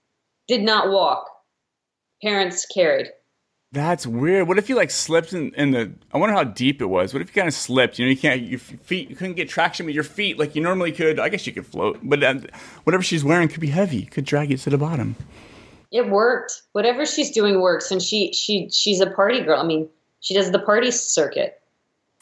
[0.48, 1.28] Did not walk.
[2.22, 3.08] Parents carried.
[3.72, 4.46] That's weird.
[4.46, 5.92] What if you like slipped in, in the?
[6.12, 7.12] I wonder how deep it was.
[7.12, 7.98] What if you kind of slipped?
[7.98, 8.42] You know, you can't.
[8.42, 9.10] Your feet.
[9.10, 11.18] You couldn't get traction with your feet like you normally could.
[11.18, 12.34] I guess you could float, but uh,
[12.84, 14.04] whatever she's wearing could be heavy.
[14.04, 15.16] Could drag you to the bottom.
[15.90, 16.62] It worked.
[16.72, 19.60] Whatever she's doing works, and she she she's a party girl.
[19.60, 19.88] I mean,
[20.20, 21.60] she does the party circuit.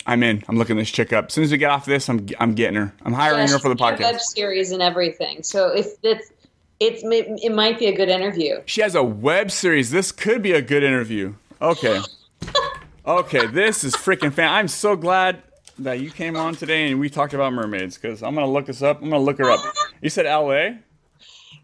[0.06, 0.42] I'm in.
[0.48, 1.26] I'm looking this chick up.
[1.26, 2.92] As soon as we get off this, I'm I'm getting her.
[3.04, 5.42] I'm hiring Yeah, her for the a Web series and everything.
[5.42, 6.32] So if it's
[6.80, 8.60] it's it might be a good interview.
[8.66, 9.90] She has a web series.
[9.90, 11.34] This could be a good interview.
[11.60, 12.00] Okay.
[13.06, 13.46] okay.
[13.46, 14.52] This is freaking fan.
[14.52, 15.42] I'm so glad
[15.78, 18.82] that you came on today and we talked about mermaids because I'm gonna look this
[18.82, 19.00] up.
[19.00, 19.60] I'm gonna look her up.
[20.00, 20.78] You said L.A.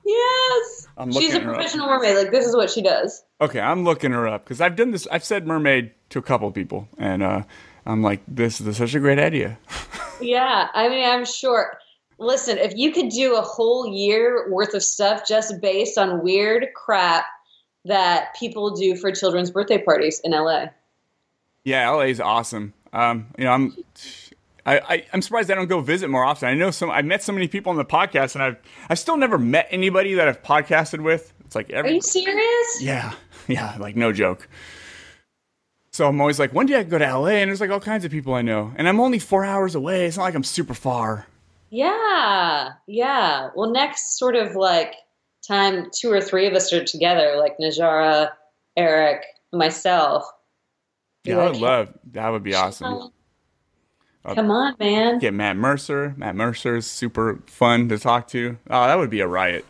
[0.04, 1.56] Yes, I'm she's a looking her up.
[1.56, 2.16] professional mermaid.
[2.16, 3.24] Like this is what she does.
[3.40, 5.06] Okay, I'm looking her up because I've done this.
[5.10, 7.42] I've said mermaid to a couple people, and uh,
[7.88, 9.58] I'm like, this is such a great idea.
[10.20, 11.78] Yeah, I mean, I'm sure.
[12.18, 16.66] Listen, if you could do a whole year worth of stuff just based on weird
[16.74, 17.24] crap
[17.84, 20.66] that people do for children's birthday parties in LA.
[21.64, 22.74] Yeah, LA is awesome.
[22.92, 23.76] Um, you know, I'm
[24.66, 26.48] I, I'm surprised I don't go visit more often.
[26.48, 28.56] I know some I met so many people on the podcast and I've
[28.90, 31.32] I've still never met anybody that I've podcasted with.
[31.46, 32.82] It's like Are you serious?
[32.82, 33.12] Yeah.
[33.46, 34.46] Yeah, like no joke.
[35.98, 37.80] So I'm always like, one day I can go to LA and there's like all
[37.80, 38.72] kinds of people I know.
[38.76, 40.06] And I'm only four hours away.
[40.06, 41.26] It's not like I'm super far.
[41.70, 43.50] Yeah, yeah.
[43.56, 44.94] Well, next sort of like
[45.44, 48.30] time, two or three of us are together, like Najarra,
[48.76, 50.24] Erik, myself.
[51.24, 53.10] Yeah, You're I would love that would be awesome.
[54.24, 55.18] Uh, Come on, man.
[55.18, 56.14] Get Matt Mercer.
[56.16, 58.56] Matt Mercer is super fun to talk to.
[58.70, 59.66] Oh, that would be a riot.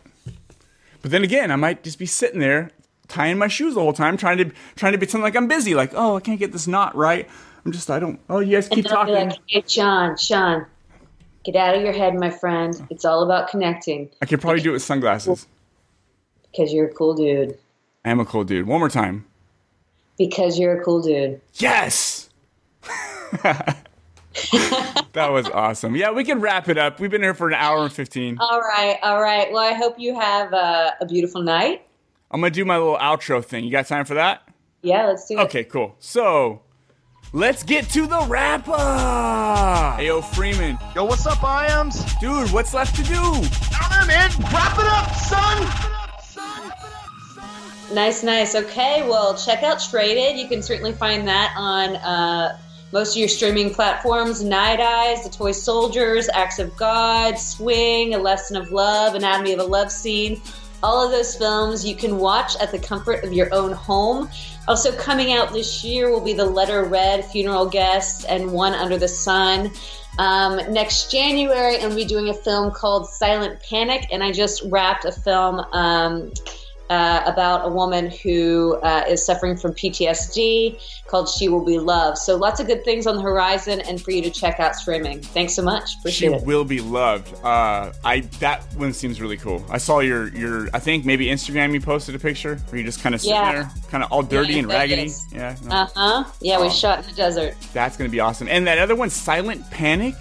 [1.01, 2.69] But then again, I might just be sitting there
[3.09, 5.75] tying my shoes the whole time, trying to trying to pretend like I'm busy.
[5.75, 7.27] Like, oh, I can't get this knot right.
[7.65, 8.19] I'm just, I don't.
[8.29, 9.29] Oh, you guys keep and I'll be talking.
[9.29, 10.65] like, hey, Sean, Sean,
[11.43, 12.73] get out of your head, my friend.
[12.89, 15.45] It's all about connecting I could probably do it with sunglasses.
[16.51, 17.57] because you're a cool dude.
[18.05, 18.65] I am a cool dude.
[18.65, 19.25] One more time.
[20.17, 21.41] Because you're a cool dude.
[21.55, 22.29] Yes.
[23.43, 23.75] that
[25.13, 25.95] was awesome.
[25.95, 26.99] Yeah, we can wrap it up.
[26.99, 28.37] We've been here for an hour and 15.
[28.39, 29.51] All right, all right.
[29.51, 31.85] Well, I hope you have uh, a beautiful night.
[32.31, 33.63] I'm going to do my little outro thing.
[33.63, 34.43] You got time for that?
[34.83, 35.43] Yeah, let's do it.
[35.45, 35.95] Okay, cool.
[35.99, 36.61] So,
[37.33, 39.99] let's get to the wrap up.
[39.99, 40.77] Hey, yo, Freeman.
[40.95, 42.03] Yo, what's up, Iams?
[42.19, 43.15] Dude, what's left to do?
[43.15, 44.29] I don't man.
[44.53, 45.95] Wrap it up, son.
[47.95, 48.53] Nice, nice.
[48.53, 50.37] Okay, well, check out Traded.
[50.37, 52.59] You can certainly find that on uh,
[52.91, 58.19] most of your streaming platforms Night Eyes, The Toy Soldiers, Acts of God, Swing, A
[58.19, 60.39] Lesson of Love, Anatomy of a Love Scene.
[60.81, 64.29] All of those films you can watch at the comfort of your own home.
[64.67, 68.97] Also, coming out this year will be The Letter Red, Funeral Guest, and One Under
[68.97, 69.71] the Sun.
[70.17, 75.05] Um, next January, I'm be doing a film called Silent Panic, and I just wrapped
[75.05, 75.59] a film.
[75.71, 76.33] Um,
[76.89, 82.17] uh, about a woman who uh, is suffering from PTSD called She Will Be Loved.
[82.17, 85.21] So lots of good things on the horizon and for you to check out streaming.
[85.21, 85.89] Thanks so much.
[85.91, 86.39] She Appreciate it.
[86.41, 87.33] She will be loved.
[87.43, 89.63] Uh, I that one seems really cool.
[89.69, 93.01] I saw your your I think maybe Instagram you posted a picture where you just
[93.01, 93.51] kind of sitting Yeah.
[93.53, 95.11] there, kind of all dirty Yeah, and raggedy.
[95.31, 96.23] Yeah, no, Uh huh.
[96.41, 96.69] Yeah, we Oh.
[96.69, 97.55] shot in the desert.
[97.73, 98.47] that's gonna be awesome.
[98.47, 100.15] And that other one, Silent Panic.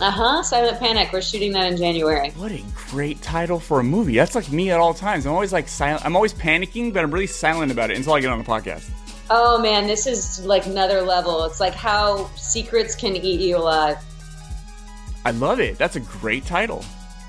[0.00, 0.42] Uh huh.
[0.42, 1.12] Silent Panic.
[1.12, 2.30] We're shooting that in January.
[2.30, 4.16] What a great title for a movie.
[4.16, 5.26] That's like me at all times.
[5.26, 6.04] I'm always like silent.
[6.04, 8.90] I'm always panicking, but I'm really silent about it until I get on the podcast.
[9.30, 11.44] Oh man, this is like another level.
[11.44, 13.98] It's like how secrets can eat you alive.
[15.24, 15.78] I love it.
[15.78, 16.84] That's a great title.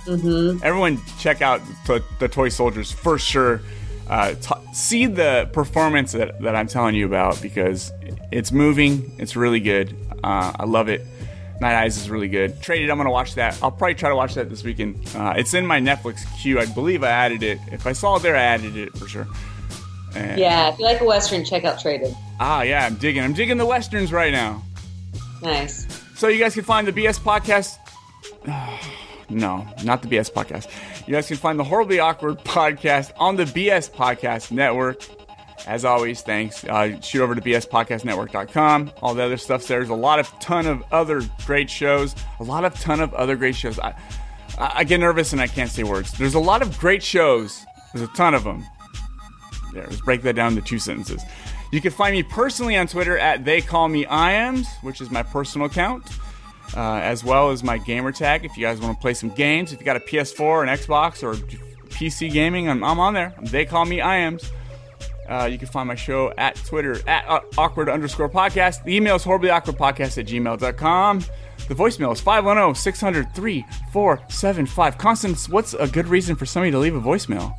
[0.06, 0.64] Mm-hmm.
[0.64, 3.62] Everyone, check out the, the Toy Soldiers for sure.
[4.08, 7.92] Uh, t- see the performance that, that I'm telling you about because
[8.32, 9.16] it's moving.
[9.18, 9.96] It's really good.
[10.24, 11.06] Uh, I love it.
[11.60, 12.62] Night Eyes is really good.
[12.62, 13.58] Traded, I'm gonna watch that.
[13.64, 15.00] I'll probably try to watch that this weekend.
[15.16, 16.60] Uh, it's in my Netflix queue.
[16.60, 17.60] I believe I added it.
[17.72, 19.28] If I saw it there, I added it for sure.
[20.16, 22.16] And- Yeah, if you like a western, check out Traded.
[22.40, 23.24] Ah, yeah, I'm digging.
[23.24, 24.62] I'm digging the westerns right now.
[25.42, 25.88] Nice.
[26.16, 27.78] So you guys can find the BS podcast.
[29.30, 30.68] no, not the BS podcast.
[31.08, 35.04] You guys can find the Horribly Awkward podcast on the BS Podcast Network.
[35.66, 36.64] As always, thanks.
[36.64, 38.92] Uh, shoot over to bspodcastnetwork.com.
[39.02, 39.58] All the other there.
[39.60, 42.16] There's a lot of ton of other great shows.
[42.40, 43.80] A lot of ton of other great shows.
[43.80, 43.94] I,
[44.58, 46.14] I, get nervous and I can't say words.
[46.14, 47.66] There's a lot of great shows.
[47.94, 48.66] There's a ton of them.
[49.74, 51.24] There, let's break that down to two sentences.
[51.72, 55.22] You can find me personally on Twitter at They Call Me Iams, which is my
[55.22, 56.06] personal account,
[56.76, 58.46] uh, as well as my gamer tag.
[58.46, 61.24] If you guys want to play some games, if you got a PS4, an Xbox,
[61.24, 61.34] or
[61.90, 63.34] PC gaming, I'm, I'm on there.
[63.42, 64.50] They Call Me Iams.
[65.28, 68.84] Uh, you can find my show at Twitter at uh, awkward underscore podcast.
[68.84, 71.20] The email is horribly awkward podcast at gmail.com.
[71.68, 74.98] The voicemail is 510 600 3475.
[74.98, 77.56] Constance, what's a good reason for somebody to leave a voicemail?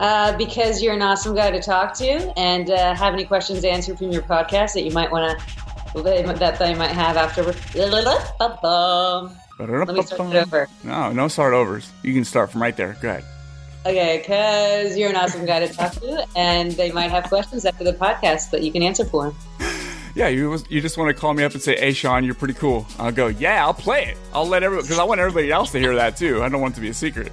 [0.00, 3.98] Uh, because you're an awesome guy to talk to and uh, have any questions answered
[3.98, 5.44] from your podcast that you might want to
[5.94, 7.42] that they might have after.
[7.42, 7.56] Let
[9.88, 10.68] me start it over.
[10.84, 11.90] No, no start overs.
[12.02, 12.96] You can start from right there.
[13.00, 13.24] Go ahead.
[13.86, 17.84] Okay, because you're an awesome guy to talk to, and they might have questions after
[17.84, 19.32] the podcast that you can answer for.
[20.14, 22.54] Yeah, you you just want to call me up and say, "Hey, Sean, you're pretty
[22.54, 24.18] cool." I'll go, "Yeah, I'll play it.
[24.34, 26.42] I'll let everyone because I want everybody else to hear that too.
[26.42, 27.32] I don't want it to be a secret."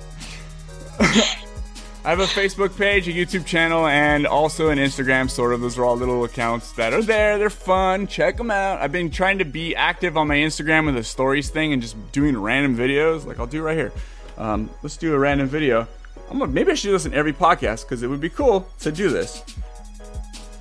[0.99, 5.27] I have a Facebook page, a YouTube channel, and also an Instagram.
[5.27, 7.39] Sort of, those are all little accounts that are there.
[7.39, 8.05] They're fun.
[8.05, 8.79] Check them out.
[8.79, 11.95] I've been trying to be active on my Instagram with the stories thing and just
[12.11, 13.25] doing random videos.
[13.25, 13.91] Like I'll do right here.
[14.37, 15.87] Um, let's do a random video.
[16.29, 18.67] I'm gonna, maybe I should do this in every podcast because it would be cool
[18.79, 19.43] to do this.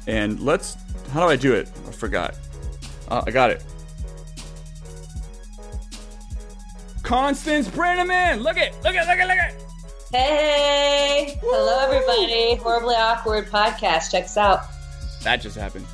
[0.06, 0.76] And let's.
[1.10, 1.70] How do I do it?
[1.88, 2.36] I forgot.
[3.08, 3.64] Uh, I got it.
[7.02, 8.42] Constance Brenneman.
[8.42, 9.62] Look it, look it, look it, look it.
[10.10, 12.54] Hey, hello everybody.
[12.56, 14.10] Horribly awkward podcast.
[14.10, 14.60] Check us out.
[15.22, 15.86] That just happened.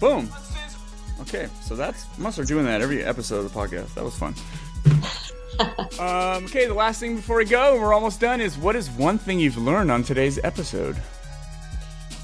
[0.00, 0.30] Boom.
[1.20, 3.94] Okay, so that's must start doing that every episode of the podcast.
[3.94, 4.34] That was fun.
[5.98, 8.88] um, okay, the last thing before we go, and we're almost done, is what is
[8.90, 10.96] one thing you've learned on today's episode?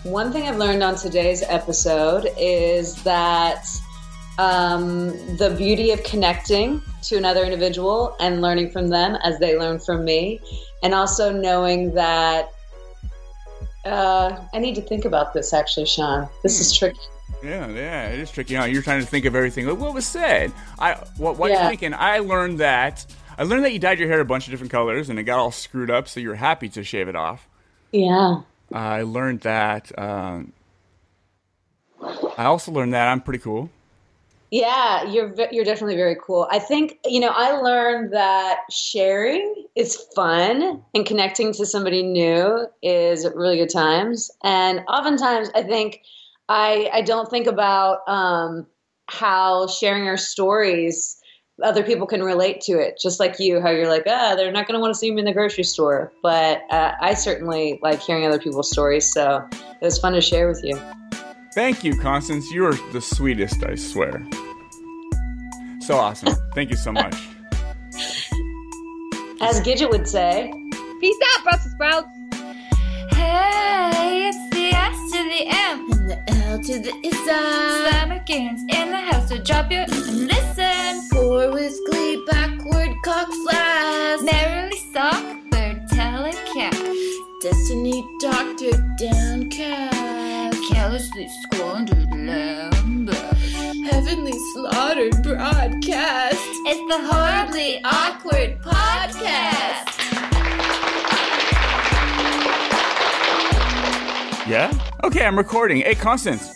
[0.05, 3.67] One thing I've learned on today's episode is that
[4.39, 9.79] um, the beauty of connecting to another individual and learning from them as they learn
[9.81, 10.41] from me,
[10.83, 12.49] and also knowing that
[13.85, 15.53] uh, I need to think about this.
[15.53, 16.99] Actually, Sean, this is tricky.
[17.43, 18.55] Yeah, yeah, it is tricky.
[18.55, 19.67] You know, you're trying to think of everything.
[19.67, 20.53] Like, what was said?
[20.79, 21.65] I what what Yeah.
[21.65, 21.95] you thinking?
[21.95, 23.05] I learned that
[23.39, 25.39] I learned that you dyed your hair a bunch of different colors and it got
[25.39, 27.49] all screwed up, so you're happy to shave it off.
[27.93, 28.43] Yeah.
[28.73, 29.97] I learned that.
[29.99, 30.53] Um,
[32.37, 33.71] I also learned that I'm pretty cool.
[34.51, 36.47] Yeah, you're you're definitely very cool.
[36.51, 42.67] I think you know I learned that sharing is fun and connecting to somebody new
[42.81, 44.31] is really good times.
[44.45, 46.03] And oftentimes, I think
[46.49, 48.67] I I don't think about um,
[49.07, 51.16] how sharing our stories
[51.63, 52.99] other people can relate to it.
[53.01, 55.21] Just like you, how you're like, ah, they're not going to want to see me
[55.21, 56.13] in the grocery store.
[56.23, 59.11] But uh, I certainly like hearing other people's stories.
[59.13, 60.79] So it was fun to share with you.
[61.55, 62.51] Thank you, Constance.
[62.51, 64.27] You are the sweetest, I swear.
[65.81, 66.35] So awesome.
[66.55, 67.15] Thank you so much.
[69.41, 70.53] As Gidget would say.
[71.01, 72.09] Peace out, Brussels sprouts.
[73.13, 77.41] Hey, it's the S to the M the L to the Issa.
[77.83, 81.09] Slammerkins in the house, so drop your and listen.
[81.11, 84.21] Poor with glee, backward cock flash.
[84.23, 86.81] Merrily sock, bird telecast.
[87.43, 90.59] Destiny doctor downcast.
[90.71, 93.09] Carelessly squandered lamb.
[93.91, 96.39] Heavenly slaughtered broadcast.
[96.67, 99.86] It's the horribly awkward podcast.
[104.47, 104.73] Yeah?
[105.03, 105.79] Okay, I'm recording.
[105.79, 106.53] Hey, Constance.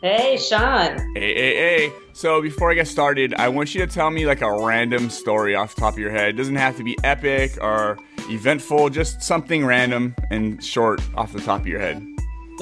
[0.00, 0.96] Hey, Sean.
[1.14, 1.92] Hey, hey, hey.
[2.14, 5.54] So before I get started, I want you to tell me like a random story
[5.54, 6.30] off the top of your head.
[6.30, 7.98] It doesn't have to be epic or
[8.30, 12.02] eventful, just something random and short off the top of your head.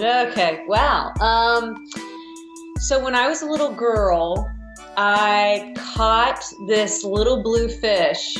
[0.00, 0.64] Okay.
[0.66, 1.12] Wow.
[1.20, 1.86] Um,
[2.78, 4.50] so when I was a little girl,
[4.96, 8.36] I caught this little blue fish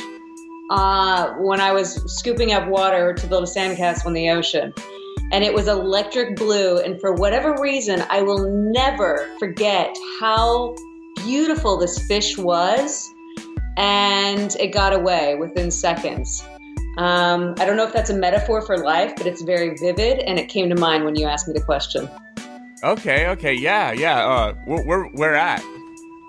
[0.71, 4.73] uh, when I was scooping up water to build a sandcastle in the ocean.
[5.31, 6.79] And it was electric blue.
[6.79, 10.75] And for whatever reason, I will never forget how
[11.17, 13.09] beautiful this fish was.
[13.77, 16.43] And it got away within seconds.
[16.97, 20.37] Um, I don't know if that's a metaphor for life, but it's very vivid, and
[20.37, 22.09] it came to mind when you asked me the question.
[22.83, 24.27] Okay, okay, yeah, yeah.
[24.27, 25.63] Uh, where, where, where at?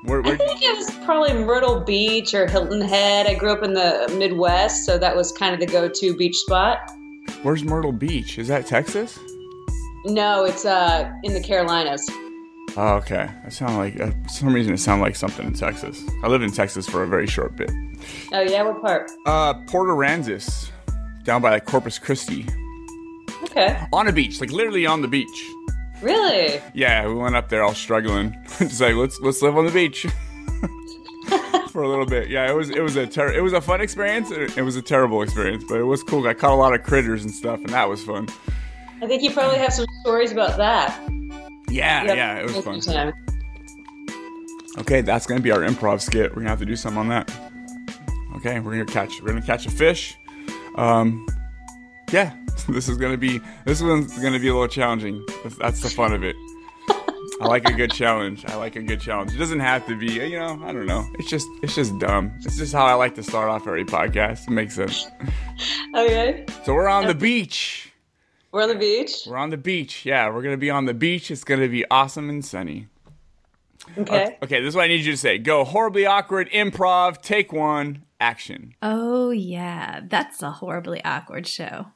[0.04, 3.26] Where, I think it was probably Myrtle Beach or Hilton Head.
[3.26, 6.78] I grew up in the Midwest, so that was kind of the go-to beach spot.
[7.42, 8.38] Where's Myrtle Beach?
[8.38, 9.18] Is that Texas?
[10.04, 12.08] No, it's uh in the Carolinas.
[12.76, 13.28] Oh, okay.
[13.44, 16.02] That sound like uh, for some reason it sounded like something in Texas.
[16.24, 17.70] I lived in Texas for a very short bit.
[18.32, 19.10] Oh yeah, what part?
[19.26, 20.70] Uh, Port Aransas,
[21.24, 22.46] down by like Corpus Christi,
[23.44, 25.44] Okay, on a beach, like literally on the beach.
[26.00, 26.60] really?
[26.74, 28.34] Yeah, we went up there all struggling.
[28.58, 30.06] Just like let's let's live on the beach
[31.72, 32.28] for a little bit.
[32.28, 34.30] Yeah, it was it was a ter- it was a fun experience.
[34.30, 36.26] It, it was a terrible experience, but it was cool.
[36.28, 38.28] I caught a lot of critters and stuff, and that was fun.
[39.00, 40.96] I think you probably have some stories about that.
[41.68, 42.16] Yeah, Yep.
[42.16, 42.80] yeah, it was fun.
[42.80, 43.12] Time.
[44.78, 46.30] Okay, that's gonna be our improv skit.
[46.30, 47.30] We're gonna have to do something on that.
[48.36, 50.14] Okay, we're gonna catch we're gonna catch a fish.
[50.76, 51.26] Um,
[52.10, 52.34] yeah,
[52.68, 55.24] this is gonna be this one's gonna be a little challenging.
[55.42, 56.36] That's, that's the fun of it.
[57.42, 58.44] I like a good challenge.
[58.46, 59.34] I like a good challenge.
[59.34, 61.04] It doesn't have to be, you know, I don't know.
[61.18, 62.32] It's just it's just dumb.
[62.44, 64.46] It's just how I like to start off every podcast.
[64.46, 65.06] It makes sense.
[65.94, 67.92] Okay, So we're on the beach.
[68.50, 69.24] we're on the beach.
[69.26, 70.04] We're on the beach.
[70.06, 71.30] Yeah, we're gonna be on the beach.
[71.30, 72.88] It's gonna be awesome and sunny.
[73.98, 74.38] Okay.
[74.42, 75.38] Okay, this is what I need you to say.
[75.38, 77.20] Go horribly awkward improv.
[77.22, 78.04] Take one.
[78.20, 78.74] Action.
[78.80, 80.00] Oh, yeah.
[80.08, 81.86] That's a horribly awkward show.